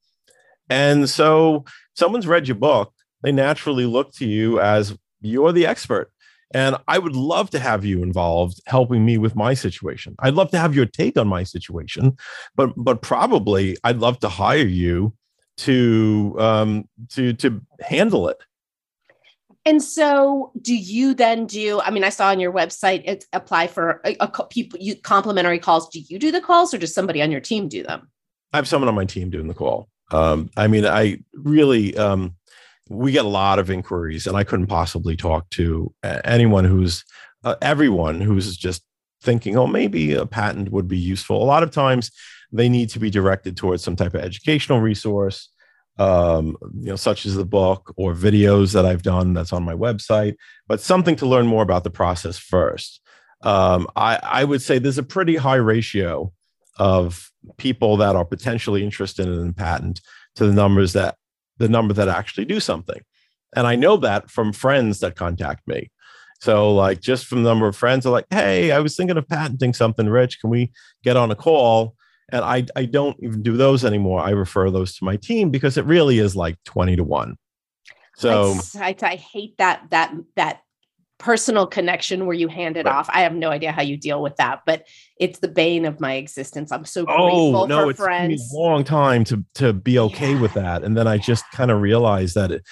And 0.69 1.09
so, 1.09 1.64
someone's 1.95 2.26
read 2.26 2.49
your 2.49 2.57
book, 2.57 2.93
they 3.23 3.33
naturally 3.33 3.87
look 3.87 4.12
to 4.14 4.26
you 4.26 4.61
as 4.61 4.97
you're 5.21 5.52
the 5.52 5.67
expert. 5.67 6.11
And 6.55 6.76
I 6.87 6.99
would 6.99 7.17
love 7.17 7.50
to 7.50 7.59
have 7.59 7.85
you 7.85 8.02
involved 8.02 8.61
helping 8.67 9.05
me 9.05 9.17
with 9.17 9.35
my 9.35 9.55
situation. 9.55 10.14
I'd 10.19 10.35
love 10.35 10.50
to 10.50 10.59
have 10.59 10.75
your 10.75 10.85
take 10.85 11.17
on 11.17 11.26
my 11.26 11.45
situation, 11.45 12.17
but 12.55 12.73
but 12.76 13.00
probably 13.00 13.76
I'd 13.85 13.99
love 13.99 14.19
to 14.21 14.29
hire 14.29 14.67
you 14.67 15.14
to 15.59 16.37
um, 16.38 16.88
to 17.11 17.33
to 17.35 17.61
handle 17.81 18.29
it 18.29 18.37
and 19.64 19.83
so, 19.83 20.52
do 20.61 20.75
you 20.75 21.14
then 21.14 21.47
do? 21.47 21.81
I 21.81 21.90
mean, 21.90 22.02
I 22.02 22.09
saw 22.09 22.28
on 22.28 22.40
your 22.40 22.52
website 22.52 23.02
it 23.04 23.25
apply 23.33 23.69
for 23.69 24.00
a, 24.04 24.16
a 24.19 24.28
people 24.47 24.78
you 24.81 24.97
complimentary 24.97 25.61
calls. 25.61 25.88
Do 25.88 26.00
you 26.00 26.19
do 26.19 26.33
the 26.33 26.40
calls, 26.40 26.75
or 26.75 26.78
does 26.78 26.92
somebody 26.92 27.23
on 27.23 27.31
your 27.31 27.40
team 27.40 27.69
do 27.69 27.85
them? 27.85 28.11
I 28.52 28.57
have 28.57 28.66
someone 28.66 28.88
on 28.88 28.95
my 28.95 29.04
team 29.04 29.31
doing 29.31 29.47
the 29.47 29.54
call. 29.54 29.88
Um, 30.11 30.50
I 30.57 30.66
mean, 30.66 30.85
I 30.85 31.19
really 31.33 31.97
um, 31.97 32.35
we 32.88 33.12
get 33.12 33.25
a 33.25 33.28
lot 33.28 33.61
of 33.61 33.71
inquiries, 33.71 34.26
and 34.26 34.37
I 34.37 34.42
couldn't 34.42 34.66
possibly 34.66 35.16
talk 35.16 35.49
to 35.50 35.95
anyone 36.02 36.64
who's 36.64 37.04
uh, 37.45 37.54
everyone 37.62 38.21
who's 38.21 38.57
just 38.57 38.83
thinking, 39.23 39.57
oh, 39.57 39.69
maybe 39.69 40.14
a 40.14 40.26
patent 40.26 40.73
would 40.73 40.88
be 40.88 40.99
useful. 40.99 41.40
A 41.40 41.45
lot 41.45 41.62
of 41.62 41.71
times, 41.71 42.11
they 42.50 42.69
need 42.69 42.90
to 42.90 42.99
be 42.99 43.11
directed 43.11 43.57
towards 43.57 43.85
some 43.85 43.95
type 43.95 44.14
of 44.14 44.23
educational 44.23 44.81
resource 44.81 45.49
um, 45.99 46.56
you 46.75 46.90
know, 46.90 46.96
such 46.96 47.26
as 47.26 47.34
the 47.34 47.44
book 47.44 47.92
or 47.96 48.14
videos 48.14 48.72
that 48.72 48.87
I've 48.87 49.02
done 49.02 49.34
that's 49.34 49.52
on 49.52 49.62
my 49.62 49.75
website, 49.75 50.37
but 50.66 50.80
something 50.80 51.16
to 51.16 51.26
learn 51.26 51.46
more 51.46 51.62
about 51.62 51.84
the 51.84 51.90
process 51.90 52.38
first. 52.38 53.00
Um, 53.42 53.88
I, 53.96 54.18
I 54.22 54.44
would 54.44 54.62
say 54.62 54.78
there's 54.78 54.99
a 54.99 55.02
pretty 55.02 55.37
high 55.37 55.56
ratio 55.56 56.32
of 56.78 57.30
people 57.58 57.96
that 57.99 58.16
are 58.16 58.25
potentially 58.25 58.84
interested 58.84 59.28
in 59.28 59.49
a 59.49 59.52
patent 59.52 60.00
to 60.37 60.46
the 60.46 60.52
numbers 60.52 60.94
that 60.94 61.16
the 61.58 61.68
number 61.68 61.92
that 61.94 62.08
actually 62.08 62.44
do 62.44 62.61
something. 62.61 63.00
And 63.54 63.66
I 63.66 63.76
know 63.76 63.96
that 63.99 64.30
from 64.30 64.52
friends 64.52 65.00
that 65.00 65.16
contact 65.16 65.68
me. 65.68 65.90
So, 66.40 66.75
like, 66.75 67.00
just 67.00 67.26
from 67.26 67.42
the 67.42 67.50
number 67.50 67.68
of 67.68 67.76
friends 67.76 68.04
are 68.04 68.11
like, 68.11 68.26
hey, 68.30 68.72
I 68.72 68.80
was 68.80 68.96
thinking 68.96 69.16
of 69.16 69.28
patenting 69.28 69.75
something, 69.75 70.08
Rich. 70.08 70.40
Can 70.40 70.50
we 70.50 70.72
get 71.04 71.16
on 71.16 71.30
a 71.30 71.37
call? 71.37 71.94
And 72.31 72.45
I 72.45 72.67
I 72.76 72.85
don't 72.85 73.17
even 73.23 73.43
do 73.43 73.57
those 73.57 73.85
anymore. 73.85 74.21
I 74.21 74.31
refer 74.31 74.71
those 74.71 74.97
to 74.97 75.05
my 75.05 75.17
team 75.17 75.50
because 75.50 75.76
it 75.76 75.85
really 75.85 76.19
is 76.19 76.37
like 76.37 76.57
twenty 76.64 76.97
to 76.97 77.05
one. 77.05 77.37
So 78.17 78.57
I, 78.79 78.88
I, 78.88 78.97
I 79.02 79.17
hate 79.17 79.57
that 79.59 79.85
that 79.91 80.14
that 80.37 80.61
personal 81.23 81.69
connection 81.69 82.26
where 82.26 82.35
you 82.35 82.49
hand 82.49 82.76
it 82.76 82.85
right. 82.85 82.95
off. 82.95 83.09
I 83.09 83.21
have 83.21 83.35
no 83.35 83.50
idea 83.50 83.71
how 83.71 83.83
you 83.83 83.97
deal 83.97 84.21
with 84.21 84.37
that, 84.37 84.62
but 84.67 84.87
it's 85.21 85.38
the 85.38 85.49
bane 85.49 85.85
of 85.85 86.00
my 86.00 86.14
existence. 86.14 86.73
I'm 86.73 86.85
so 86.85 87.05
grateful 87.05 87.57
oh, 87.57 87.67
no, 87.67 87.85
for 87.85 87.91
it's 87.91 88.00
friends. 88.00 88.52
a 88.52 88.59
long 88.59 88.85
time 88.85 89.25
to 89.25 89.45
to 89.55 89.73
be 89.73 89.99
okay 89.99 90.33
yeah. 90.33 90.41
with 90.41 90.55
that, 90.55 90.83
and 90.83 90.97
then 90.97 91.07
I 91.07 91.19
just 91.19 91.45
kind 91.52 91.71
of 91.71 91.81
realized 91.81 92.35
that 92.35 92.50
it, 92.50 92.62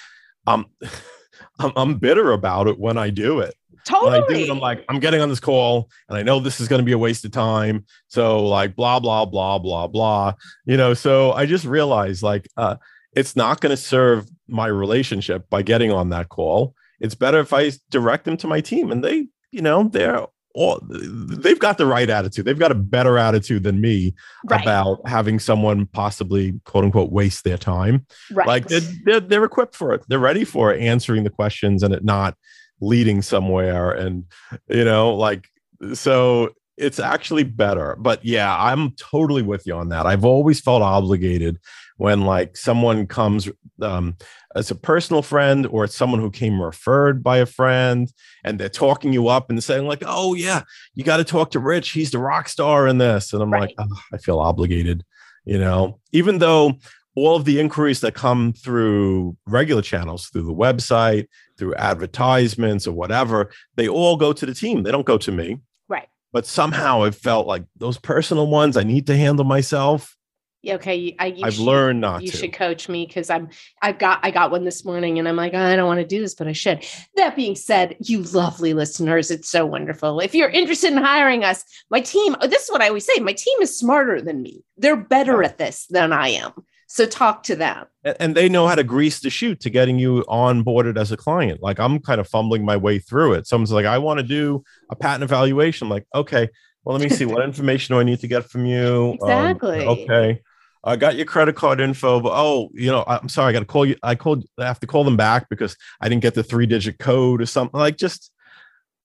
um, 0.47 0.65
I'm 1.59 1.71
I'm 1.75 1.95
bitter 1.97 2.31
about 2.31 2.67
it 2.67 2.77
when 2.77 2.97
I 2.97 3.09
do 3.09 3.39
it. 3.39 3.55
Totally. 3.85 4.43
It, 4.43 4.49
I'm 4.49 4.59
like, 4.59 4.85
I'm 4.89 4.99
getting 4.99 5.21
on 5.21 5.29
this 5.29 5.39
call 5.39 5.89
and 6.09 6.17
I 6.17 6.23
know 6.23 6.39
this 6.39 6.59
is 6.59 6.67
going 6.67 6.79
to 6.79 6.85
be 6.85 6.91
a 6.91 6.97
waste 6.97 7.25
of 7.25 7.31
time. 7.31 7.85
So, 8.07 8.45
like, 8.45 8.75
blah, 8.75 8.99
blah, 8.99 9.25
blah, 9.25 9.59
blah, 9.59 9.87
blah. 9.87 10.33
You 10.65 10.77
know, 10.77 10.93
so 10.93 11.31
I 11.33 11.45
just 11.45 11.65
realized 11.65 12.23
like, 12.23 12.47
uh, 12.57 12.75
it's 13.15 13.35
not 13.35 13.59
going 13.59 13.71
to 13.71 13.77
serve 13.77 14.29
my 14.47 14.67
relationship 14.67 15.49
by 15.49 15.61
getting 15.61 15.91
on 15.91 16.09
that 16.09 16.29
call. 16.29 16.75
It's 16.99 17.15
better 17.15 17.39
if 17.39 17.51
I 17.53 17.71
direct 17.89 18.25
them 18.25 18.37
to 18.37 18.47
my 18.47 18.61
team 18.61 18.91
and 18.91 19.03
they, 19.03 19.27
you 19.51 19.61
know, 19.61 19.83
they're 19.83 20.27
all 20.53 20.81
they've 20.89 21.59
got 21.59 21.77
the 21.77 21.85
right 21.85 22.09
attitude. 22.09 22.45
They've 22.45 22.59
got 22.59 22.71
a 22.71 22.75
better 22.75 23.17
attitude 23.17 23.63
than 23.63 23.81
me 23.81 24.13
right. 24.45 24.61
about 24.61 25.07
having 25.07 25.39
someone 25.39 25.85
possibly 25.87 26.59
quote 26.65 26.83
unquote 26.83 27.11
waste 27.11 27.43
their 27.43 27.57
time. 27.57 28.05
Right. 28.31 28.47
Like 28.47 28.67
they're, 28.67 28.81
they're, 29.05 29.19
they're 29.19 29.43
equipped 29.43 29.75
for 29.75 29.93
it. 29.93 30.03
They're 30.07 30.19
ready 30.19 30.43
for 30.43 30.73
answering 30.73 31.23
the 31.23 31.29
questions 31.29 31.83
and 31.83 31.93
it 31.93 32.03
not 32.03 32.35
leading 32.81 33.21
somewhere 33.21 33.91
and 33.91 34.25
you 34.67 34.83
know 34.83 35.13
like 35.13 35.47
so 35.93 36.49
it's 36.77 36.99
actually 36.99 37.43
better. 37.43 37.95
But 37.99 38.23
yeah 38.25 38.55
i'm 38.57 38.91
totally 38.91 39.43
with 39.43 39.65
you 39.67 39.75
on 39.75 39.89
that. 39.89 40.05
I've 40.05 40.25
always 40.25 40.59
felt 40.59 40.81
obligated 40.81 41.59
when 41.97 42.21
like 42.21 42.57
someone 42.57 43.05
comes 43.05 43.47
um, 43.81 44.15
as 44.55 44.71
a 44.71 44.75
personal 44.75 45.21
friend 45.21 45.67
or 45.67 45.83
it's 45.83 45.95
someone 45.95 46.19
who 46.19 46.31
came 46.31 46.59
referred 46.59 47.23
by 47.23 47.37
a 47.37 47.45
friend 47.45 48.11
and 48.43 48.59
they're 48.59 48.69
talking 48.69 49.13
you 49.13 49.27
up 49.27 49.49
and 49.49 49.63
saying 49.63 49.85
like 49.85 50.03
oh 50.05 50.33
yeah 50.33 50.63
you 50.95 51.03
got 51.03 51.17
to 51.17 51.23
talk 51.23 51.51
to 51.51 51.59
rich. 51.59 51.91
He's 51.91 52.11
the 52.11 52.19
rock 52.19 52.49
star 52.49 52.87
in 52.87 52.97
this. 52.97 53.33
And 53.33 53.41
i'm 53.43 53.51
right. 53.51 53.61
like 53.61 53.75
oh, 53.77 54.01
i 54.13 54.17
feel 54.17 54.39
obligated 54.39 55.03
you 55.45 55.57
know? 55.57 55.99
Even 56.11 56.39
though 56.39 56.73
all 57.15 57.35
of 57.35 57.45
the 57.45 57.59
inquiries 57.59 58.01
that 58.01 58.13
come 58.13 58.53
through 58.53 59.35
regular 59.45 59.81
channels 59.81 60.27
through 60.27 60.43
the 60.43 60.53
website 60.53 61.27
through 61.61 61.75
advertisements 61.75 62.87
or 62.87 62.93
whatever, 62.93 63.51
they 63.75 63.87
all 63.87 64.17
go 64.17 64.33
to 64.33 64.47
the 64.47 64.53
team. 64.55 64.81
They 64.81 64.91
don't 64.91 65.05
go 65.05 65.19
to 65.19 65.31
me. 65.31 65.59
Right. 65.87 66.07
But 66.33 66.47
somehow 66.47 67.03
it 67.03 67.13
felt 67.13 67.45
like 67.45 67.65
those 67.77 67.99
personal 67.99 68.47
ones 68.47 68.77
I 68.77 68.81
need 68.81 69.05
to 69.05 69.15
handle 69.15 69.45
myself. 69.45 70.17
Yeah, 70.63 70.75
okay. 70.75 71.15
I, 71.19 71.35
I've 71.43 71.53
should, 71.53 71.63
learned 71.63 72.01
not 72.01 72.23
you 72.23 72.31
to. 72.31 72.37
should 72.37 72.53
coach 72.53 72.89
me 72.89 73.05
because 73.05 73.29
I'm 73.29 73.49
I've 73.83 73.99
got 73.99 74.21
I 74.23 74.31
got 74.31 74.49
one 74.49 74.63
this 74.63 74.83
morning 74.83 75.19
and 75.19 75.27
I'm 75.27 75.35
like, 75.35 75.53
oh, 75.53 75.59
I 75.59 75.75
don't 75.75 75.87
want 75.87 75.99
to 75.99 76.05
do 76.05 76.19
this, 76.19 76.33
but 76.33 76.47
I 76.47 76.51
should. 76.51 76.83
That 77.15 77.35
being 77.35 77.55
said, 77.55 77.95
you 77.99 78.23
lovely 78.23 78.73
listeners, 78.73 79.29
it's 79.29 79.49
so 79.49 79.63
wonderful. 79.67 80.19
If 80.19 80.33
you're 80.33 80.49
interested 80.49 80.91
in 80.91 80.97
hiring 80.97 81.43
us, 81.43 81.63
my 81.91 81.99
team, 81.99 82.35
this 82.41 82.63
is 82.63 82.71
what 82.71 82.81
I 82.81 82.87
always 82.87 83.05
say, 83.05 83.19
my 83.21 83.33
team 83.33 83.57
is 83.61 83.77
smarter 83.77 84.19
than 84.19 84.41
me. 84.41 84.63
They're 84.77 84.95
better 84.95 85.43
at 85.43 85.59
this 85.59 85.85
than 85.91 86.11
I 86.11 86.29
am. 86.29 86.53
So 86.93 87.05
talk 87.05 87.43
to 87.43 87.55
them. 87.55 87.85
And 88.03 88.35
they 88.35 88.49
know 88.49 88.67
how 88.67 88.75
to 88.75 88.83
grease 88.83 89.21
the 89.21 89.29
chute 89.29 89.61
to 89.61 89.69
getting 89.69 89.97
you 89.97 90.25
onboarded 90.27 90.97
as 90.97 91.09
a 91.09 91.15
client. 91.15 91.63
Like 91.63 91.79
I'm 91.79 92.01
kind 92.01 92.19
of 92.19 92.27
fumbling 92.27 92.65
my 92.65 92.75
way 92.75 92.99
through 92.99 93.31
it. 93.35 93.47
Someone's 93.47 93.71
like, 93.71 93.85
I 93.85 93.97
want 93.97 94.19
to 94.19 94.25
do 94.25 94.61
a 94.89 94.95
patent 94.97 95.23
evaluation. 95.23 95.85
I'm 95.85 95.89
like, 95.89 96.05
okay, 96.13 96.49
well, 96.83 96.97
let 96.97 97.09
me 97.09 97.15
see. 97.15 97.23
what 97.23 97.43
information 97.45 97.95
do 97.95 97.99
I 98.01 98.03
need 98.03 98.19
to 98.19 98.27
get 98.27 98.43
from 98.43 98.65
you? 98.65 99.17
Um, 99.21 99.29
exactly. 99.29 99.85
Um, 99.85 99.99
okay. 99.99 100.41
I 100.83 100.97
got 100.97 101.15
your 101.15 101.25
credit 101.25 101.55
card 101.55 101.79
info, 101.79 102.19
but 102.19 102.33
oh, 102.35 102.69
you 102.73 102.91
know, 102.91 103.05
I'm 103.07 103.29
sorry, 103.29 103.51
I 103.51 103.53
got 103.53 103.59
to 103.59 103.65
call 103.65 103.85
you. 103.85 103.95
I 104.03 104.15
called, 104.15 104.43
I 104.57 104.65
have 104.65 104.81
to 104.81 104.87
call 104.87 105.05
them 105.05 105.15
back 105.15 105.47
because 105.47 105.77
I 106.01 106.09
didn't 106.09 106.23
get 106.23 106.33
the 106.33 106.43
three 106.43 106.65
digit 106.65 106.99
code 106.99 107.41
or 107.41 107.45
something. 107.45 107.79
Like, 107.79 107.95
just 107.95 108.31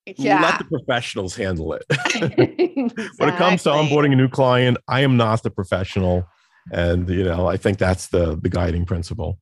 yeah. 0.06 0.42
let 0.42 0.58
the 0.58 0.64
professionals 0.64 1.36
handle 1.36 1.72
it. 1.72 1.84
exactly. 1.88 2.72
when 3.18 3.28
it 3.28 3.36
comes 3.36 3.62
to 3.62 3.68
onboarding 3.68 4.12
a 4.12 4.16
new 4.16 4.28
client, 4.28 4.76
I 4.88 5.02
am 5.02 5.16
not 5.16 5.44
the 5.44 5.50
professional 5.52 6.26
and 6.72 7.08
you 7.08 7.24
know 7.24 7.46
i 7.46 7.56
think 7.56 7.78
that's 7.78 8.08
the 8.08 8.36
the 8.36 8.48
guiding 8.48 8.84
principle. 8.84 9.38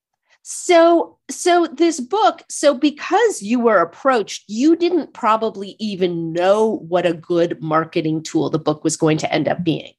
So 0.47 1.19
so 1.31 1.67
this 1.67 2.01
book 2.01 2.43
so 2.51 2.75
because 2.75 3.41
you 3.41 3.59
were 3.59 3.79
approached 3.79 4.45
you 4.47 4.77
didn't 4.77 5.15
probably 5.15 5.75
even 5.79 6.35
know 6.35 6.85
what 6.89 7.07
a 7.07 7.15
good 7.15 7.63
marketing 7.63 8.23
tool 8.23 8.51
the 8.51 8.59
book 8.59 8.85
was 8.85 8.97
going 8.97 9.17
to 9.19 9.33
end 9.33 9.49
up 9.49 9.65
being. 9.65 9.95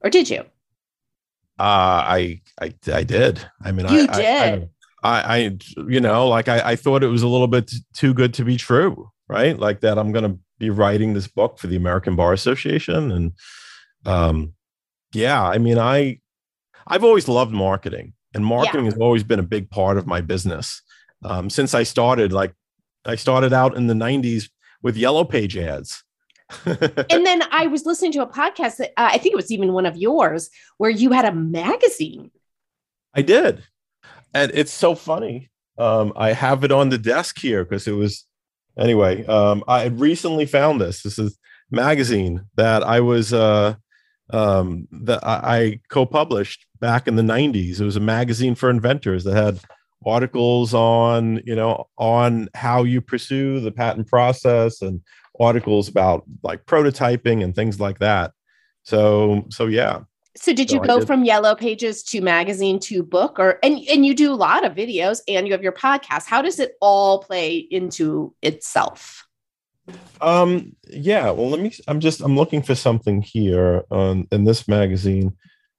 Or 0.00 0.08
did 0.08 0.30
you? 0.30 0.40
Uh 1.58 2.00
i 2.16 2.40
i, 2.62 2.72
I 2.90 3.02
did. 3.02 3.46
I 3.62 3.72
mean 3.72 3.88
you 3.88 4.06
I, 4.08 4.16
did. 4.16 4.70
I, 5.02 5.10
I, 5.10 5.36
I 5.36 5.58
you 5.86 6.00
know 6.00 6.28
like 6.28 6.48
I, 6.48 6.70
I 6.72 6.76
thought 6.76 7.02
it 7.02 7.08
was 7.08 7.22
a 7.22 7.28
little 7.28 7.48
bit 7.48 7.70
too 7.92 8.14
good 8.14 8.32
to 8.34 8.44
be 8.44 8.56
true 8.56 9.10
right? 9.30 9.56
Like 9.56 9.80
that 9.80 9.96
i'm 9.96 10.12
going 10.12 10.30
to 10.30 10.38
be 10.58 10.70
writing 10.70 11.14
this 11.14 11.28
book 11.28 11.58
for 11.58 11.68
the 11.68 11.76
american 11.76 12.16
bar 12.16 12.34
association 12.34 13.10
and 13.10 13.32
um 14.04 14.52
yeah 15.14 15.42
i 15.42 15.56
mean 15.56 15.78
i 15.78 16.19
I've 16.90 17.04
always 17.04 17.28
loved 17.28 17.52
marketing, 17.52 18.14
and 18.34 18.44
marketing 18.44 18.84
yeah. 18.84 18.90
has 18.90 19.00
always 19.00 19.22
been 19.22 19.38
a 19.38 19.44
big 19.44 19.70
part 19.70 19.96
of 19.96 20.06
my 20.06 20.20
business 20.20 20.82
um, 21.24 21.48
since 21.48 21.72
I 21.72 21.84
started. 21.84 22.32
Like 22.32 22.52
I 23.04 23.14
started 23.14 23.52
out 23.52 23.76
in 23.76 23.86
the 23.86 23.94
'90s 23.94 24.50
with 24.82 24.96
yellow 24.96 25.24
page 25.24 25.56
ads. 25.56 26.02
and 26.64 27.24
then 27.24 27.42
I 27.52 27.68
was 27.68 27.86
listening 27.86 28.10
to 28.12 28.22
a 28.22 28.26
podcast 28.26 28.78
that 28.78 28.90
uh, 28.96 29.10
I 29.12 29.18
think 29.18 29.32
it 29.32 29.36
was 29.36 29.52
even 29.52 29.72
one 29.72 29.86
of 29.86 29.96
yours 29.96 30.50
where 30.78 30.90
you 30.90 31.12
had 31.12 31.24
a 31.24 31.32
magazine. 31.32 32.32
I 33.14 33.22
did, 33.22 33.62
and 34.34 34.50
it's 34.52 34.72
so 34.72 34.96
funny. 34.96 35.48
Um, 35.78 36.12
I 36.16 36.32
have 36.32 36.64
it 36.64 36.72
on 36.72 36.88
the 36.88 36.98
desk 36.98 37.38
here 37.38 37.64
because 37.64 37.86
it 37.86 37.92
was 37.92 38.26
anyway. 38.76 39.24
Um, 39.26 39.62
I 39.68 39.86
recently 39.86 40.44
found 40.44 40.80
this. 40.80 41.02
This 41.02 41.18
is 41.18 41.38
magazine 41.70 42.46
that 42.56 42.82
I 42.82 43.00
was 43.00 43.32
uh, 43.32 43.76
um, 44.32 44.88
that 44.92 45.20
I, 45.26 45.56
I 45.56 45.80
co-published 45.88 46.66
back 46.80 47.08
in 47.08 47.16
the 47.16 47.22
90s. 47.22 47.80
It 47.80 47.84
was 47.84 47.96
a 47.96 48.00
magazine 48.00 48.54
for 48.54 48.70
inventors 48.70 49.24
that 49.24 49.34
had 49.34 49.60
articles 50.06 50.72
on 50.72 51.42
you 51.44 51.54
know 51.54 51.86
on 51.98 52.48
how 52.54 52.84
you 52.84 53.00
pursue 53.00 53.60
the 53.60 53.70
patent 53.70 54.06
process 54.08 54.80
and 54.80 55.02
articles 55.38 55.88
about 55.88 56.24
like 56.42 56.64
prototyping 56.66 57.42
and 57.44 57.54
things 57.54 57.80
like 57.80 57.98
that. 57.98 58.32
So 58.82 59.46
so 59.50 59.66
yeah. 59.66 60.00
So 60.36 60.52
did 60.52 60.70
you 60.70 60.80
go 60.80 61.00
did. 61.00 61.06
from 61.06 61.24
yellow 61.24 61.54
pages 61.54 62.02
to 62.04 62.20
magazine 62.20 62.78
to 62.80 63.02
book 63.02 63.38
or 63.38 63.58
and 63.62 63.78
and 63.88 64.06
you 64.06 64.14
do 64.14 64.32
a 64.32 64.36
lot 64.36 64.64
of 64.64 64.74
videos 64.74 65.20
and 65.28 65.46
you 65.46 65.52
have 65.52 65.62
your 65.62 65.72
podcast. 65.72 66.26
How 66.26 66.40
does 66.40 66.58
it 66.58 66.74
all 66.80 67.22
play 67.22 67.56
into 67.56 68.34
itself? 68.42 69.26
Um 70.20 70.76
yeah, 70.88 71.30
well 71.30 71.48
let 71.50 71.60
me 71.60 71.72
I'm 71.88 72.00
just 72.00 72.20
I'm 72.20 72.36
looking 72.36 72.62
for 72.62 72.74
something 72.74 73.22
here 73.22 73.84
on 73.90 74.28
in 74.32 74.44
this 74.44 74.68
magazine. 74.68 75.36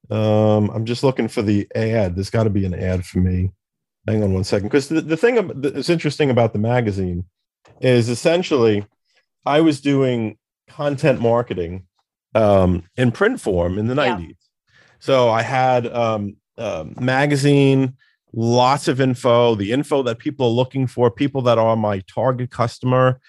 Um 0.10 0.70
I'm 0.72 0.86
just 0.86 1.04
looking 1.04 1.28
for 1.28 1.42
the 1.42 1.68
ad. 1.76 2.16
There's 2.16 2.30
got 2.30 2.44
to 2.44 2.50
be 2.50 2.66
an 2.66 2.74
ad 2.74 3.06
for 3.06 3.20
me. 3.20 3.52
Hang 4.08 4.24
on 4.24 4.34
one 4.34 4.44
second 4.44 4.68
because 4.68 4.90
the, 4.90 5.02
the 5.02 5.18
thing 5.18 5.52
that's 5.62 5.90
interesting 5.90 6.32
about 6.32 6.54
the 6.54 6.60
magazine 6.60 7.26
is 7.82 8.10
essentially 8.10 8.86
I 9.46 9.62
was 9.62 9.82
doing 9.82 10.38
content 10.68 11.22
marketing 11.22 11.88
um, 12.36 12.84
in 12.96 13.12
print 13.12 13.42
form 13.42 13.78
in 13.78 13.88
the 13.88 13.96
yeah. 13.96 14.18
90s. 14.18 14.38
So 15.00 15.30
I 15.30 15.42
had 15.42 15.88
um, 15.88 16.38
uh, 16.58 16.86
magazine, 17.00 17.96
lots 18.34 18.88
of 18.88 19.02
info, 19.02 19.56
the 19.56 19.72
info 19.72 20.04
that 20.04 20.20
people 20.20 20.48
are 20.48 20.52
looking 20.52 20.88
for, 20.88 21.10
people 21.10 21.42
that 21.44 21.58
are 21.58 21.76
my 21.76 22.02
target 22.02 22.52
customer. 22.52 23.20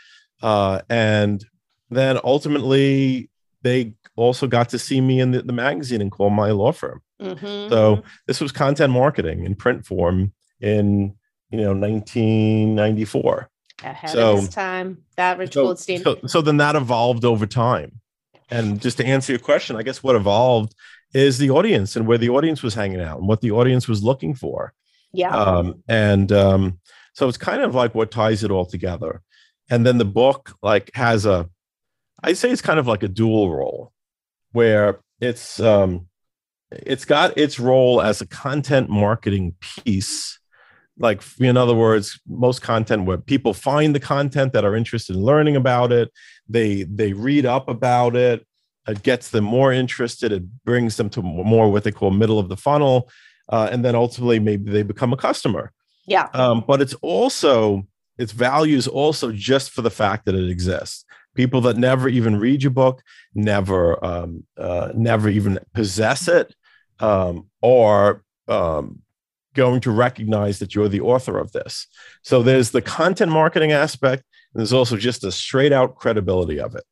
Uh, 0.42 0.80
and 0.88 1.44
then 1.90 2.18
ultimately, 2.24 3.30
they 3.62 3.94
also 4.16 4.46
got 4.46 4.68
to 4.70 4.78
see 4.78 5.00
me 5.00 5.20
in 5.20 5.30
the, 5.30 5.42
the 5.42 5.52
magazine 5.52 6.00
and 6.00 6.10
call 6.10 6.30
my 6.30 6.50
law 6.50 6.72
firm. 6.72 7.00
Mm-hmm. 7.20 7.70
So 7.70 8.02
this 8.26 8.40
was 8.40 8.52
content 8.52 8.92
marketing 8.92 9.44
in 9.44 9.54
print 9.54 9.86
form 9.86 10.32
in 10.60 11.14
you 11.50 11.58
know 11.58 11.72
1994. 11.74 13.48
Ahead 13.84 14.10
so, 14.10 14.32
of 14.34 14.38
his 14.40 14.48
time, 14.48 14.98
that 15.16 15.38
Rich 15.38 15.54
so, 15.54 15.64
Goldstein. 15.64 16.02
So, 16.02 16.18
so 16.26 16.40
then 16.40 16.58
that 16.58 16.76
evolved 16.76 17.24
over 17.24 17.46
time. 17.46 18.00
And 18.50 18.80
just 18.80 18.98
to 18.98 19.06
answer 19.06 19.32
your 19.32 19.40
question, 19.40 19.76
I 19.76 19.82
guess 19.82 20.02
what 20.02 20.14
evolved 20.14 20.74
is 21.14 21.38
the 21.38 21.50
audience 21.50 21.96
and 21.96 22.06
where 22.06 22.18
the 22.18 22.28
audience 22.28 22.62
was 22.62 22.74
hanging 22.74 23.00
out 23.00 23.18
and 23.18 23.26
what 23.26 23.40
the 23.40 23.50
audience 23.50 23.88
was 23.88 24.02
looking 24.02 24.34
for. 24.34 24.72
Yeah. 25.12 25.34
Um, 25.34 25.82
and 25.88 26.30
um, 26.32 26.78
so 27.14 27.28
it's 27.28 27.38
kind 27.38 27.62
of 27.62 27.74
like 27.74 27.94
what 27.94 28.10
ties 28.10 28.44
it 28.44 28.50
all 28.50 28.66
together. 28.66 29.22
And 29.72 29.86
then 29.86 29.96
the 29.96 30.04
book 30.04 30.54
like 30.62 30.90
has 30.94 31.24
a, 31.24 31.48
I'd 32.22 32.36
say 32.36 32.50
it's 32.50 32.60
kind 32.60 32.78
of 32.78 32.86
like 32.86 33.02
a 33.02 33.08
dual 33.08 33.50
role, 33.50 33.92
where 34.52 35.00
it's 35.18 35.58
um, 35.60 36.08
it's 36.70 37.06
got 37.06 37.36
its 37.38 37.58
role 37.58 38.02
as 38.02 38.20
a 38.20 38.26
content 38.26 38.90
marketing 38.90 39.54
piece. 39.60 40.38
Like 40.98 41.22
in 41.40 41.56
other 41.56 41.74
words 41.74 42.20
most 42.28 42.60
content 42.60 43.06
where 43.06 43.16
people 43.16 43.54
find 43.54 43.94
the 43.94 44.00
content 44.00 44.52
that 44.52 44.64
are 44.64 44.76
interested 44.76 45.16
in 45.16 45.22
learning 45.22 45.56
about 45.56 45.90
it 45.90 46.12
they 46.46 46.82
they 46.82 47.14
read 47.14 47.46
up 47.46 47.66
about 47.66 48.14
it 48.14 48.46
it 48.86 49.02
gets 49.02 49.30
them 49.30 49.42
more 49.42 49.72
interested 49.72 50.32
it 50.32 50.44
brings 50.64 50.98
them 50.98 51.08
to 51.08 51.22
more 51.22 51.72
what 51.72 51.82
they 51.82 51.90
call 51.90 52.10
middle 52.10 52.38
of 52.38 52.50
the 52.50 52.58
funnel 52.58 53.08
uh, 53.48 53.68
and 53.72 53.84
then 53.84 53.94
ultimately 53.94 54.38
maybe 54.38 54.70
they 54.70 54.82
become 54.82 55.12
a 55.12 55.16
customer. 55.16 55.72
Yeah. 56.06 56.28
Um, 56.34 56.64
but 56.66 56.80
it's 56.80 56.94
also 56.94 57.86
its 58.18 58.32
values 58.32 58.86
also 58.86 59.32
just 59.32 59.70
for 59.70 59.82
the 59.82 59.90
fact 59.90 60.26
that 60.26 60.34
it 60.34 60.48
exists 60.48 61.04
people 61.34 61.60
that 61.62 61.76
never 61.76 62.08
even 62.08 62.38
read 62.38 62.62
your 62.62 62.70
book 62.70 63.02
never 63.34 64.04
um, 64.04 64.44
uh, 64.56 64.90
never 64.94 65.28
even 65.28 65.58
possess 65.74 66.28
it 66.28 66.54
um, 67.00 67.48
or 67.60 68.22
um, 68.48 69.02
going 69.54 69.80
to 69.80 69.90
recognize 69.90 70.58
that 70.58 70.74
you're 70.74 70.88
the 70.88 71.00
author 71.00 71.38
of 71.38 71.52
this. 71.52 71.86
So 72.22 72.42
there's 72.42 72.70
the 72.70 72.82
content 72.82 73.30
marketing 73.30 73.72
aspect, 73.72 74.24
and 74.54 74.60
there's 74.60 74.72
also 74.72 74.96
just 74.96 75.24
a 75.24 75.32
straight 75.32 75.72
out 75.72 75.96
credibility 75.96 76.58
of 76.58 76.74
it. 76.74 76.84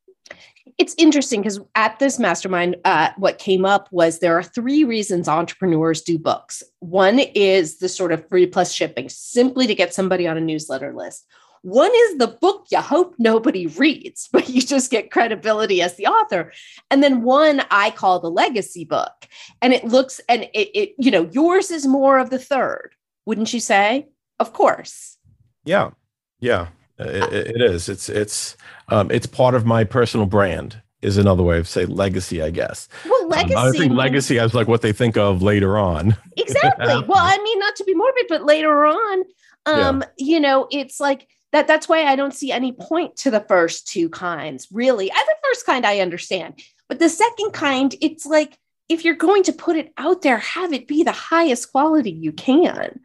It's 0.81 0.95
interesting 0.97 1.43
because 1.43 1.61
at 1.75 1.99
this 1.99 2.19
mastermind, 2.19 2.77
uh, 2.87 3.11
what 3.19 3.37
came 3.37 3.66
up 3.66 3.87
was 3.93 4.19
there 4.19 4.38
are 4.38 4.43
three 4.43 4.83
reasons 4.83 5.29
entrepreneurs 5.29 6.01
do 6.01 6.19
books. 6.19 6.62
One 6.79 7.19
is 7.19 7.81
the 7.81 7.88
sort 7.90 8.12
of 8.12 8.27
free 8.31 8.47
plus 8.47 8.73
shipping, 8.73 9.11
simply 9.11 9.66
to 9.66 9.75
get 9.75 9.93
somebody 9.93 10.27
on 10.27 10.38
a 10.38 10.40
newsletter 10.40 10.95
list. 10.95 11.27
One 11.61 11.90
is 11.95 12.16
the 12.16 12.29
book 12.29 12.69
you 12.71 12.79
hope 12.79 13.14
nobody 13.19 13.66
reads, 13.66 14.27
but 14.33 14.49
you 14.49 14.62
just 14.62 14.90
get 14.90 15.11
credibility 15.11 15.83
as 15.83 15.97
the 15.97 16.07
author. 16.07 16.51
And 16.90 17.03
then 17.03 17.25
one 17.25 17.61
I 17.71 17.90
call 17.90 18.19
the 18.19 18.31
legacy 18.31 18.87
book. 18.87 19.29
And 19.61 19.75
it 19.75 19.85
looks, 19.85 20.19
and 20.31 20.45
it, 20.55 20.71
it 20.75 20.95
you 20.97 21.11
know, 21.11 21.29
yours 21.31 21.71
is 21.71 21.87
more 21.87 22.19
of 22.19 22.31
the 22.31 22.38
third, 22.38 22.95
wouldn't 23.27 23.53
you 23.53 23.61
say? 23.61 24.09
Of 24.38 24.55
course. 24.55 25.19
Yeah. 25.62 25.90
Yeah. 26.38 26.69
It, 27.00 27.56
it 27.56 27.62
is. 27.62 27.88
It's, 27.88 28.08
it's, 28.08 28.56
um, 28.88 29.10
it's 29.10 29.26
part 29.26 29.54
of 29.54 29.66
my 29.66 29.84
personal 29.84 30.26
brand 30.26 30.80
is 31.02 31.16
another 31.16 31.42
way 31.42 31.58
of 31.58 31.66
say 31.66 31.86
legacy, 31.86 32.42
I 32.42 32.50
guess. 32.50 32.88
Well, 33.08 33.28
legacy. 33.28 33.54
Um, 33.54 33.68
I 33.68 33.70
think 33.70 33.92
legacy 33.92 34.36
is 34.36 34.54
like 34.54 34.68
what 34.68 34.82
they 34.82 34.92
think 34.92 35.16
of 35.16 35.42
later 35.42 35.78
on. 35.78 36.16
Exactly. 36.36 36.86
well, 36.86 37.18
I 37.18 37.38
mean, 37.38 37.58
not 37.60 37.76
to 37.76 37.84
be 37.84 37.94
morbid, 37.94 38.26
but 38.28 38.44
later 38.44 38.84
on, 38.86 39.24
um, 39.66 40.00
yeah. 40.00 40.06
you 40.16 40.40
know, 40.40 40.66
it's 40.70 40.98
like 40.98 41.28
that 41.52 41.68
that's 41.68 41.88
why 41.88 42.04
I 42.04 42.16
don't 42.16 42.34
see 42.34 42.50
any 42.50 42.72
point 42.72 43.16
to 43.18 43.30
the 43.30 43.40
first 43.40 43.86
two 43.86 44.08
kinds, 44.08 44.66
really. 44.72 45.10
As 45.10 45.16
the 45.16 45.34
first 45.44 45.66
kind, 45.66 45.86
I 45.86 46.00
understand. 46.00 46.60
But 46.88 46.98
the 46.98 47.08
second 47.08 47.52
kind, 47.52 47.94
it's 48.00 48.26
like 48.26 48.58
if 48.88 49.04
you're 49.04 49.14
going 49.14 49.44
to 49.44 49.52
put 49.52 49.76
it 49.76 49.92
out 49.96 50.22
there, 50.22 50.38
have 50.38 50.72
it 50.72 50.88
be 50.88 51.04
the 51.04 51.12
highest 51.12 51.70
quality 51.70 52.10
you 52.10 52.32
can. 52.32 53.00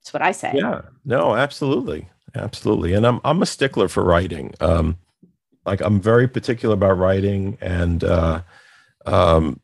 That's 0.00 0.12
what 0.12 0.22
I 0.22 0.32
say. 0.32 0.52
Yeah. 0.54 0.82
No, 1.04 1.34
absolutely. 1.34 2.08
Absolutely. 2.34 2.94
And 2.94 3.06
I'm 3.06 3.20
I'm 3.24 3.42
a 3.42 3.46
stickler 3.46 3.88
for 3.88 4.04
writing. 4.04 4.54
Um 4.60 4.98
like 5.66 5.80
I'm 5.80 6.00
very 6.00 6.28
particular 6.28 6.74
about 6.74 6.98
writing 6.98 7.58
and 7.60 8.02
uh 8.04 8.42
um 9.06 9.60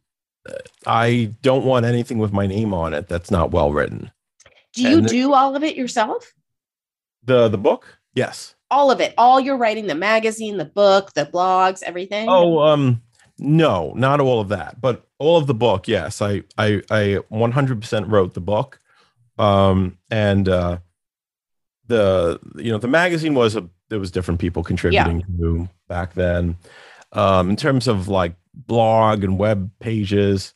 I 0.87 1.35
don't 1.43 1.65
want 1.65 1.85
anything 1.87 2.19
with 2.19 2.33
my 2.33 2.47
name 2.47 2.73
on 2.73 2.95
it 2.95 3.09
that's 3.09 3.31
not 3.31 3.51
well 3.51 3.73
written. 3.73 4.11
Do 4.75 4.83
you 4.83 4.99
and 4.99 5.07
do 5.07 5.35
all 5.35 5.57
of 5.57 5.63
it 5.63 5.77
yourself? 5.77 6.33
The 7.25 7.49
the 7.49 7.59
book? 7.59 7.99
Yes. 8.15 8.55
All 8.71 8.91
of 8.91 9.01
it. 9.01 9.15
All 9.19 9.41
you're 9.41 9.57
writing, 9.57 9.89
the 9.89 9.95
magazine, 9.95 10.57
the 10.57 10.65
book, 10.65 11.13
the 11.15 11.27
blogs, 11.27 11.83
everything. 11.83 12.29
Oh, 12.29 12.61
um, 12.61 13.03
no, 13.39 13.93
not 13.97 14.21
all 14.21 14.41
of 14.41 14.49
that, 14.51 14.81
but 14.81 15.07
all 15.19 15.39
of 15.39 15.47
the 15.47 15.55
book. 15.55 15.89
Yes, 15.89 16.23
I 16.23 16.43
I 16.57 16.83
I 16.91 17.19
100% 17.33 18.11
wrote 18.11 18.35
the 18.35 18.41
book, 18.41 18.79
um, 19.39 19.99
and 20.11 20.49
uh, 20.49 20.79
the 21.90 22.40
you 22.57 22.72
know 22.72 22.79
the 22.79 22.88
magazine 22.88 23.35
was 23.35 23.57
a 23.57 23.68
there 23.90 24.00
was 24.00 24.11
different 24.11 24.40
people 24.40 24.62
contributing 24.62 25.20
yeah. 25.20 25.37
to 25.38 25.68
back 25.88 26.14
then. 26.14 26.57
Um, 27.12 27.50
in 27.50 27.57
terms 27.57 27.88
of 27.88 28.09
like 28.09 28.35
blog 28.55 29.24
and 29.24 29.38
web 29.38 29.70
pages, 29.81 30.55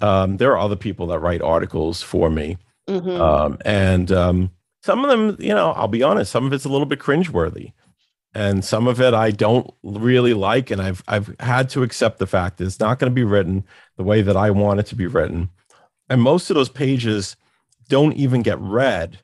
um, 0.00 0.36
there 0.36 0.52
are 0.52 0.58
other 0.58 0.76
people 0.76 1.06
that 1.08 1.18
write 1.18 1.42
articles 1.42 2.02
for 2.02 2.30
me, 2.30 2.58
mm-hmm. 2.86 3.20
um, 3.20 3.58
and 3.64 4.12
um, 4.12 4.50
some 4.84 5.02
of 5.02 5.10
them, 5.10 5.36
you 5.40 5.54
know, 5.54 5.72
I'll 5.72 5.88
be 5.88 6.02
honest, 6.02 6.30
some 6.30 6.44
of 6.44 6.52
it's 6.52 6.66
a 6.66 6.68
little 6.68 6.86
bit 6.86 7.00
cringeworthy. 7.00 7.72
And 8.36 8.64
some 8.64 8.88
of 8.88 9.00
it 9.00 9.14
I 9.14 9.30
don't 9.30 9.72
really 9.82 10.34
like. 10.34 10.70
And 10.70 10.82
I've 10.82 11.02
I've 11.08 11.34
had 11.40 11.70
to 11.70 11.82
accept 11.82 12.18
the 12.18 12.26
fact 12.26 12.58
that 12.58 12.66
it's 12.66 12.80
not 12.80 12.98
going 12.98 13.10
to 13.10 13.14
be 13.14 13.24
written 13.24 13.64
the 13.96 14.02
way 14.02 14.20
that 14.22 14.36
I 14.36 14.50
want 14.50 14.80
it 14.80 14.86
to 14.86 14.96
be 14.96 15.06
written. 15.06 15.48
And 16.10 16.20
most 16.20 16.50
of 16.50 16.56
those 16.56 16.68
pages 16.68 17.36
don't 17.88 18.14
even 18.14 18.42
get 18.42 18.58
read. 18.58 19.20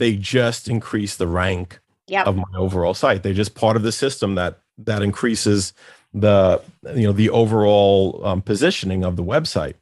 They 0.00 0.16
just 0.16 0.66
increase 0.66 1.16
the 1.16 1.26
rank 1.26 1.78
yep. 2.06 2.26
of 2.26 2.36
my 2.36 2.56
overall 2.56 2.94
site. 2.94 3.22
They're 3.22 3.34
just 3.34 3.54
part 3.54 3.76
of 3.76 3.82
the 3.82 3.92
system 3.92 4.34
that 4.36 4.58
that 4.78 5.02
increases 5.02 5.74
the 6.14 6.62
you 6.94 7.02
know 7.02 7.12
the 7.12 7.28
overall 7.28 8.22
um, 8.24 8.40
positioning 8.40 9.04
of 9.04 9.16
the 9.16 9.22
website. 9.22 9.74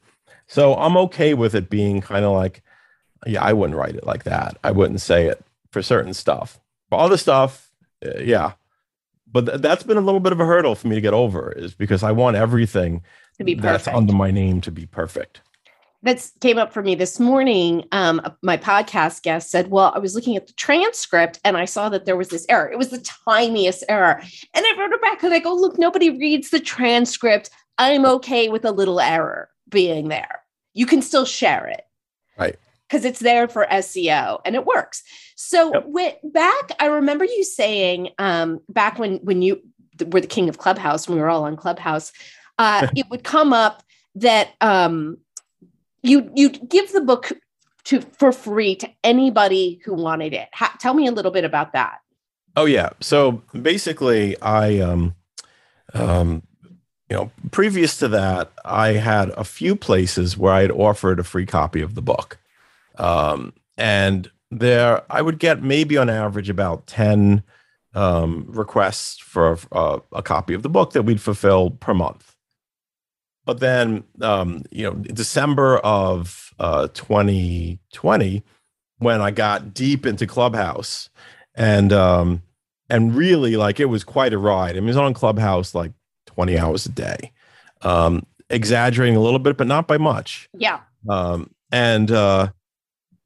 So 0.48 0.74
I'm 0.74 0.96
okay 0.96 1.34
with 1.34 1.54
it 1.54 1.70
being 1.70 2.00
kind 2.00 2.24
of 2.24 2.32
like 2.32 2.62
yeah, 3.26 3.44
I 3.44 3.52
wouldn't 3.52 3.78
write 3.78 3.94
it 3.94 4.04
like 4.04 4.24
that. 4.24 4.58
I 4.64 4.72
wouldn't 4.72 5.00
say 5.00 5.26
it 5.26 5.40
for 5.70 5.82
certain 5.82 6.14
stuff. 6.14 6.58
For 6.88 6.98
other 6.98 7.16
stuff, 7.16 7.70
uh, 8.04 8.18
yeah. 8.18 8.54
But 9.30 9.46
th- 9.46 9.60
that's 9.60 9.84
been 9.84 9.98
a 9.98 10.02
little 10.02 10.20
bit 10.20 10.32
of 10.32 10.40
a 10.40 10.46
hurdle 10.46 10.74
for 10.74 10.88
me 10.88 10.94
to 10.96 11.00
get 11.00 11.14
over, 11.14 11.52
is 11.52 11.74
because 11.74 12.02
I 12.02 12.10
want 12.10 12.36
everything 12.36 13.02
to 13.38 13.44
be 13.44 13.54
perfect. 13.54 13.84
that's 13.84 13.96
under 13.96 14.12
my 14.12 14.32
name 14.32 14.60
to 14.62 14.72
be 14.72 14.86
perfect. 14.86 15.42
That 16.02 16.30
came 16.40 16.58
up 16.58 16.72
for 16.72 16.82
me 16.82 16.94
this 16.94 17.18
morning. 17.18 17.84
Um, 17.90 18.20
my 18.42 18.56
podcast 18.56 19.22
guest 19.22 19.50
said, 19.50 19.68
Well, 19.68 19.92
I 19.94 19.98
was 19.98 20.14
looking 20.14 20.36
at 20.36 20.46
the 20.46 20.52
transcript 20.52 21.40
and 21.44 21.56
I 21.56 21.64
saw 21.64 21.88
that 21.88 22.04
there 22.04 22.16
was 22.16 22.28
this 22.28 22.46
error. 22.48 22.70
It 22.70 22.78
was 22.78 22.90
the 22.90 23.04
tiniest 23.26 23.82
error. 23.88 24.20
And 24.54 24.64
I 24.64 24.78
wrote 24.78 24.92
it 24.92 25.02
back 25.02 25.22
and 25.24 25.34
I 25.34 25.40
go, 25.40 25.52
Look, 25.52 25.76
nobody 25.76 26.10
reads 26.10 26.50
the 26.50 26.60
transcript. 26.60 27.50
I'm 27.78 28.04
okay 28.06 28.48
with 28.48 28.64
a 28.64 28.70
little 28.70 29.00
error 29.00 29.48
being 29.68 30.08
there. 30.08 30.42
You 30.72 30.86
can 30.86 31.02
still 31.02 31.24
share 31.24 31.66
it. 31.66 31.82
Right 32.38 32.56
because 32.88 33.04
it's 33.04 33.20
there 33.20 33.48
for 33.48 33.66
SEO 33.70 34.40
and 34.44 34.54
it 34.54 34.64
works. 34.64 35.02
So 35.36 35.72
yep. 35.94 36.20
back, 36.32 36.70
I 36.80 36.86
remember 36.86 37.24
you 37.24 37.44
saying 37.44 38.10
um, 38.18 38.60
back 38.68 38.98
when 38.98 39.16
when 39.18 39.42
you 39.42 39.60
were 40.06 40.20
the 40.20 40.26
king 40.26 40.48
of 40.48 40.58
Clubhouse, 40.58 41.06
and 41.06 41.16
we 41.16 41.20
were 41.22 41.28
all 41.28 41.44
on 41.44 41.56
Clubhouse, 41.56 42.12
uh, 42.58 42.88
it 42.96 43.08
would 43.10 43.24
come 43.24 43.52
up 43.52 43.82
that 44.14 44.50
um, 44.60 45.18
you 46.02 46.30
you 46.34 46.50
give 46.50 46.92
the 46.92 47.00
book 47.00 47.32
to 47.84 48.00
for 48.00 48.32
free 48.32 48.74
to 48.76 48.88
anybody 49.02 49.80
who 49.84 49.94
wanted 49.94 50.32
it. 50.32 50.48
Ha- 50.54 50.76
tell 50.78 50.94
me 50.94 51.06
a 51.06 51.12
little 51.12 51.30
bit 51.30 51.44
about 51.44 51.72
that. 51.72 51.98
Oh 52.56 52.64
yeah. 52.64 52.90
So 53.00 53.42
basically, 53.60 54.40
I 54.40 54.78
um, 54.80 55.14
um, 55.94 56.42
you 57.08 57.16
know, 57.16 57.30
previous 57.50 57.96
to 57.98 58.08
that, 58.08 58.52
I 58.64 58.92
had 58.92 59.30
a 59.30 59.44
few 59.44 59.74
places 59.76 60.36
where 60.36 60.52
I 60.52 60.62
had 60.62 60.70
offered 60.70 61.18
a 61.18 61.24
free 61.24 61.46
copy 61.46 61.80
of 61.80 61.94
the 61.94 62.02
book, 62.02 62.38
um, 62.96 63.52
and 63.76 64.30
there 64.50 65.02
I 65.10 65.22
would 65.22 65.38
get 65.38 65.62
maybe 65.62 65.96
on 65.96 66.10
average 66.10 66.50
about 66.50 66.86
ten 66.86 67.42
um, 67.94 68.44
requests 68.48 69.18
for 69.18 69.58
uh, 69.72 70.00
a 70.12 70.22
copy 70.22 70.54
of 70.54 70.62
the 70.62 70.68
book 70.68 70.92
that 70.92 71.02
we'd 71.02 71.20
fulfill 71.20 71.70
per 71.70 71.94
month. 71.94 72.34
But 73.48 73.60
then, 73.60 74.04
um, 74.20 74.64
you 74.70 74.84
know, 74.84 74.92
December 74.92 75.78
of 75.78 76.52
uh, 76.58 76.88
2020, 76.88 78.42
when 78.98 79.22
I 79.22 79.30
got 79.30 79.72
deep 79.72 80.04
into 80.04 80.26
Clubhouse, 80.26 81.08
and 81.54 81.90
um, 81.90 82.42
and 82.90 83.14
really 83.14 83.56
like 83.56 83.80
it 83.80 83.86
was 83.86 84.04
quite 84.04 84.34
a 84.34 84.38
ride. 84.38 84.72
I 84.72 84.80
mean, 84.80 84.84
it 84.84 84.88
was 84.88 84.96
on 84.98 85.14
Clubhouse 85.14 85.74
like 85.74 85.92
20 86.26 86.58
hours 86.58 86.84
a 86.84 86.90
day, 86.90 87.32
um, 87.80 88.26
exaggerating 88.50 89.16
a 89.16 89.20
little 89.20 89.38
bit, 89.38 89.56
but 89.56 89.66
not 89.66 89.88
by 89.88 89.96
much. 89.96 90.50
Yeah. 90.52 90.80
Um, 91.08 91.50
and 91.72 92.10
uh, 92.10 92.50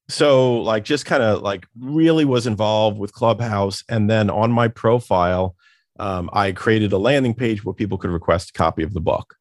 so 0.09 0.61
like 0.61 0.85
just 0.85 1.05
kind 1.05 1.25
of 1.25 1.43
like 1.43 1.67
really 1.81 2.25
was 2.25 2.47
involved 2.47 2.97
with 2.97 3.13
Clubhouse, 3.13 3.83
and 3.89 4.09
then 4.09 4.31
on 4.31 4.53
my 4.53 4.69
profile, 4.69 5.57
um, 5.99 6.31
I 6.33 6.53
created 6.53 6.93
a 6.93 6.99
landing 6.99 7.35
page 7.35 7.65
where 7.65 7.75
people 7.75 7.99
could 7.99 8.11
request 8.11 8.51
a 8.51 8.53
copy 8.53 8.85
of 8.85 8.95
the 8.95 9.01
book. 9.01 9.37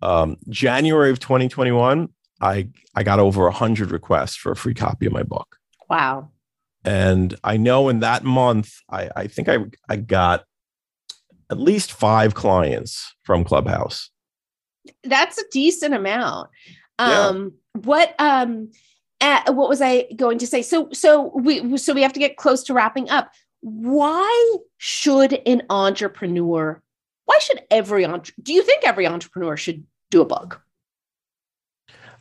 Um, 0.00 0.36
January 0.48 1.10
of 1.10 1.18
2021, 1.18 2.08
I 2.40 2.68
I 2.94 3.02
got 3.02 3.18
over 3.18 3.46
a 3.46 3.52
hundred 3.52 3.90
requests 3.90 4.36
for 4.36 4.52
a 4.52 4.56
free 4.56 4.74
copy 4.74 5.06
of 5.06 5.12
my 5.12 5.22
book. 5.22 5.56
Wow. 5.88 6.30
And 6.84 7.34
I 7.42 7.56
know 7.56 7.88
in 7.88 8.00
that 8.00 8.24
month, 8.24 8.74
I, 8.90 9.10
I 9.16 9.26
think 9.26 9.48
I 9.48 9.58
I 9.88 9.96
got 9.96 10.44
at 11.50 11.58
least 11.58 11.92
five 11.92 12.34
clients 12.34 13.14
from 13.22 13.44
Clubhouse. 13.44 14.10
That's 15.04 15.38
a 15.38 15.44
decent 15.50 15.94
amount. 15.94 16.50
Um, 16.98 17.52
yeah. 17.74 17.80
what 17.82 18.14
um 18.18 18.70
uh, 19.20 19.52
what 19.52 19.68
was 19.68 19.82
I 19.82 20.06
going 20.16 20.38
to 20.38 20.46
say? 20.46 20.62
So 20.62 20.88
so 20.92 21.32
we 21.34 21.76
so 21.78 21.92
we 21.92 22.02
have 22.02 22.12
to 22.12 22.20
get 22.20 22.36
close 22.36 22.62
to 22.64 22.74
wrapping 22.74 23.10
up. 23.10 23.30
Why 23.60 24.56
should 24.76 25.40
an 25.46 25.62
entrepreneur 25.68 26.80
why 27.28 27.38
should 27.40 27.60
every 27.70 28.06
do 28.42 28.54
you 28.54 28.62
think 28.62 28.84
every 28.84 29.06
entrepreneur 29.06 29.56
should 29.56 29.84
do 30.10 30.22
a 30.22 30.24
book 30.24 30.62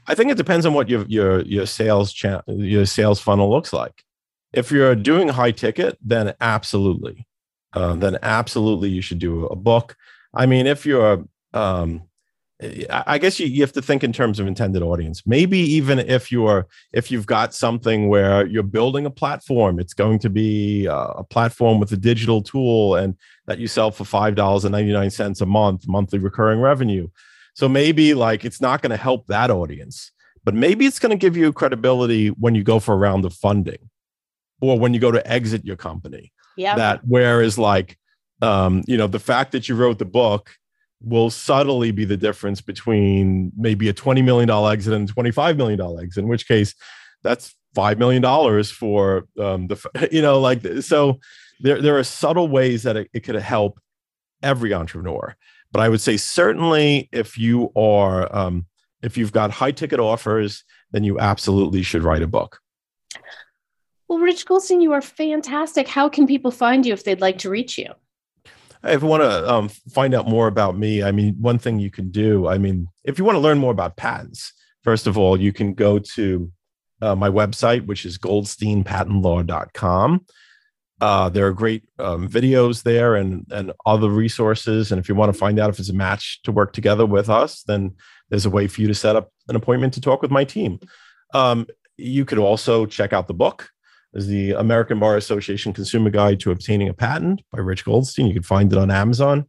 i 0.07 0.13
think 0.13 0.29
it 0.29 0.37
depends 0.37 0.65
on 0.65 0.73
what 0.73 0.89
your 0.89 1.05
your 1.07 1.41
your 1.43 1.65
sales 1.65 2.11
cha- 2.11 2.43
your 2.47 2.85
sales 2.85 3.19
funnel 3.19 3.49
looks 3.49 3.71
like. 3.71 4.03
If 4.53 4.71
you're 4.71 4.95
doing 4.95 5.27
high 5.29 5.51
ticket 5.51 5.97
then 6.01 6.33
absolutely 6.41 7.25
uh, 7.73 7.95
then 7.95 8.17
absolutely 8.21 8.89
you 8.89 9.01
should 9.01 9.19
do 9.19 9.45
a 9.47 9.55
book. 9.55 9.95
I 10.33 10.45
mean 10.45 10.67
if 10.67 10.85
you're 10.85 11.23
um, 11.53 12.03
I 12.89 13.19
guess 13.19 13.39
you, 13.39 13.45
you 13.45 13.61
have 13.61 13.73
to 13.73 13.83
think 13.83 14.03
in 14.03 14.11
terms 14.11 14.39
of 14.39 14.47
intended 14.47 14.81
audience. 14.81 15.21
Maybe 15.27 15.59
even 15.59 15.99
if 15.99 16.31
you're 16.31 16.67
if 16.91 17.11
you've 17.11 17.27
got 17.27 17.53
something 17.53 18.09
where 18.09 18.47
you're 18.47 18.63
building 18.63 19.05
a 19.05 19.11
platform, 19.11 19.79
it's 19.79 19.93
going 19.93 20.17
to 20.19 20.29
be 20.29 20.87
uh, 20.87 21.09
a 21.17 21.23
platform 21.23 21.79
with 21.79 21.91
a 21.91 21.97
digital 21.97 22.41
tool 22.41 22.95
and 22.95 23.15
that 23.45 23.59
you 23.59 23.67
sell 23.67 23.91
for 23.91 24.05
five 24.05 24.33
dollars 24.33 24.65
and 24.65 24.71
ninety 24.71 24.91
nine 24.91 25.11
cents 25.11 25.39
a 25.39 25.45
month, 25.45 25.87
monthly 25.87 26.17
recurring 26.17 26.59
revenue. 26.59 27.07
So 27.53 27.69
maybe 27.69 28.15
like 28.15 28.43
it's 28.43 28.59
not 28.59 28.81
going 28.81 28.89
to 28.91 28.97
help 28.97 29.27
that 29.27 29.51
audience, 29.51 30.11
but 30.43 30.55
maybe 30.55 30.87
it's 30.87 30.99
going 30.99 31.11
to 31.11 31.17
give 31.17 31.37
you 31.37 31.53
credibility 31.53 32.29
when 32.29 32.55
you 32.55 32.63
go 32.63 32.79
for 32.79 32.93
a 32.93 32.97
round 32.97 33.23
of 33.23 33.33
funding, 33.33 33.89
or 34.61 34.79
when 34.79 34.95
you 34.95 34.99
go 34.99 35.11
to 35.11 35.31
exit 35.31 35.63
your 35.63 35.75
company. 35.75 36.31
Yeah. 36.55 36.75
That 36.75 37.01
whereas 37.03 37.59
like 37.59 37.99
um, 38.41 38.83
you 38.87 38.97
know 38.97 39.05
the 39.05 39.19
fact 39.19 39.51
that 39.51 39.69
you 39.69 39.75
wrote 39.75 39.99
the 39.99 40.05
book 40.05 40.49
will 41.01 41.29
subtly 41.29 41.91
be 41.91 42.05
the 42.05 42.17
difference 42.17 42.61
between 42.61 43.51
maybe 43.55 43.89
a 43.89 43.93
$20 43.93 44.23
million 44.23 44.49
exit 44.49 44.93
and 44.93 45.13
$25 45.13 45.57
million 45.57 45.79
exit, 46.01 46.23
in 46.23 46.29
which 46.29 46.47
case 46.47 46.73
that's 47.23 47.55
$5 47.75 47.97
million 47.97 48.63
for 48.63 49.25
um, 49.39 49.67
the, 49.67 50.09
you 50.11 50.21
know, 50.21 50.39
like, 50.39 50.65
so 50.81 51.19
there, 51.59 51.81
there 51.81 51.97
are 51.97 52.03
subtle 52.03 52.47
ways 52.47 52.83
that 52.83 52.97
it, 52.97 53.09
it 53.13 53.19
could 53.21 53.35
help 53.35 53.79
every 54.41 54.73
entrepreneur. 54.73 55.35
But 55.71 55.81
I 55.81 55.89
would 55.89 56.01
say 56.01 56.17
certainly 56.17 57.09
if 57.11 57.37
you 57.37 57.71
are, 57.75 58.33
um, 58.35 58.65
if 59.01 59.17
you've 59.17 59.33
got 59.33 59.51
high 59.51 59.71
ticket 59.71 59.99
offers, 59.99 60.63
then 60.91 61.03
you 61.03 61.19
absolutely 61.19 61.83
should 61.83 62.03
write 62.03 62.21
a 62.21 62.27
book. 62.27 62.59
Well, 64.07 64.19
Rich 64.19 64.45
Goldstein, 64.45 64.81
you 64.81 64.93
are 64.93 65.01
fantastic. 65.01 65.87
How 65.87 66.07
can 66.07 66.27
people 66.27 66.49
find 66.49 66.85
you 66.85 66.93
if 66.93 67.03
they'd 67.03 67.21
like 67.21 67.39
to 67.39 67.49
reach 67.49 67.77
you? 67.77 67.93
If 68.83 69.01
you 69.01 69.07
want 69.07 69.23
to 69.23 69.51
um, 69.51 69.69
find 69.69 70.13
out 70.13 70.27
more 70.27 70.47
about 70.47 70.77
me, 70.77 71.03
I 71.03 71.11
mean, 71.11 71.35
one 71.39 71.57
thing 71.57 71.79
you 71.79 71.91
can 71.91 72.11
do, 72.11 72.47
I 72.47 72.57
mean, 72.57 72.87
if 73.03 73.17
you 73.17 73.25
want 73.25 73.35
to 73.35 73.39
learn 73.39 73.57
more 73.57 73.71
about 73.71 73.97
patents, 73.97 74.53
first 74.83 75.07
of 75.07 75.17
all, 75.17 75.39
you 75.39 75.51
can 75.51 75.73
go 75.73 75.99
to 75.99 76.51
uh, 77.01 77.15
my 77.15 77.29
website, 77.29 77.85
which 77.85 78.05
is 78.05 78.17
goldsteinpatentlaw.com. 78.17 80.25
Uh, 80.99 81.29
there 81.29 81.45
are 81.45 81.53
great 81.53 81.83
um, 81.99 82.27
videos 82.27 82.81
there 82.81 83.15
and, 83.15 83.45
and 83.51 83.71
other 83.85 84.09
resources. 84.09 84.91
And 84.91 84.99
if 84.99 85.07
you 85.07 85.13
want 85.13 85.31
to 85.31 85.37
find 85.37 85.59
out 85.59 85.69
if 85.69 85.79
it's 85.79 85.89
a 85.89 85.93
match 85.93 86.41
to 86.43 86.51
work 86.51 86.73
together 86.73 87.05
with 87.05 87.29
us, 87.29 87.61
then 87.63 87.95
there's 88.29 88.47
a 88.47 88.49
way 88.49 88.67
for 88.67 88.81
you 88.81 88.87
to 88.87 88.95
set 88.95 89.15
up 89.15 89.31
an 89.47 89.55
appointment 89.55 89.93
to 89.93 90.01
talk 90.01 90.21
with 90.21 90.31
my 90.31 90.43
team. 90.43 90.79
Um, 91.33 91.67
you 91.97 92.25
could 92.25 92.39
also 92.39 92.85
check 92.85 93.13
out 93.13 93.27
the 93.27 93.33
book 93.33 93.69
is 94.17 94.27
the 94.27 94.51
American 94.53 94.99
Bar 94.99 95.15
Association 95.15 95.73
Consumer 95.73 96.09
Guide 96.09 96.39
to 96.39 96.49
Obtaining 96.49 96.89
a 96.89 96.93
Patent 96.93 97.43
by 97.51 97.59
Rich 97.59 97.85
Goldstein. 97.85 98.25
You 98.25 98.33
can 98.33 98.43
find 98.43 98.73
it 98.73 98.79
on 98.79 98.89
Amazon. 98.89 99.45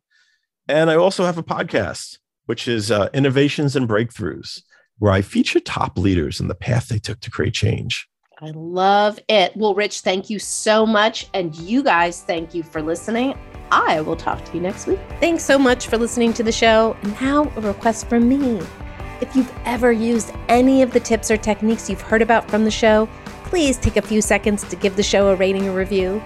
And 0.68 0.90
I 0.90 0.96
also 0.96 1.24
have 1.24 1.38
a 1.38 1.42
podcast, 1.42 2.18
which 2.44 2.68
is 2.68 2.90
uh, 2.90 3.09
Innovations 3.14 3.74
and 3.76 3.88
Breakthroughs, 3.88 4.61
where 4.98 5.11
I 5.11 5.22
feature 5.22 5.59
top 5.59 5.96
leaders 5.96 6.38
and 6.38 6.50
the 6.50 6.54
path 6.54 6.88
they 6.88 6.98
took 6.98 7.20
to 7.20 7.31
create 7.31 7.54
change. 7.54 8.07
I 8.42 8.50
love 8.54 9.18
it. 9.28 9.57
Well, 9.57 9.74
Rich, 9.74 10.02
thank 10.02 10.28
you 10.28 10.38
so 10.38 10.85
much. 10.85 11.28
And 11.33 11.54
you 11.57 11.83
guys, 11.83 12.22
thank 12.22 12.54
you 12.54 12.62
for 12.62 12.83
listening. 12.83 13.38
I 13.70 14.02
will 14.02 14.16
talk 14.16 14.44
to 14.44 14.54
you 14.54 14.61
next 14.61 14.87
week. 14.87 15.00
Thanks 15.18 15.44
so 15.44 15.59
much 15.59 15.87
for 15.87 15.96
listening 15.96 16.35
to 16.35 16.42
the 16.42 16.52
show. 16.52 16.94
And 17.02 17.18
now, 17.22 17.50
a 17.57 17.61
request 17.62 18.07
from 18.09 18.28
me. 18.28 18.61
If 19.20 19.35
you've 19.35 19.52
ever 19.64 19.90
used 19.90 20.31
any 20.48 20.83
of 20.83 20.92
the 20.92 21.00
tips 21.00 21.31
or 21.31 21.38
techniques 21.38 21.88
you've 21.88 22.02
heard 22.02 22.22
about 22.22 22.48
from 22.50 22.64
the 22.64 22.70
show, 22.70 23.09
please 23.48 23.76
take 23.76 23.96
a 23.96 24.02
few 24.02 24.22
seconds 24.22 24.62
to 24.64 24.74
give 24.76 24.96
the 24.96 25.02
show 25.02 25.28
a 25.28 25.37
rating 25.37 25.68
or 25.68 25.72
review 25.72 26.22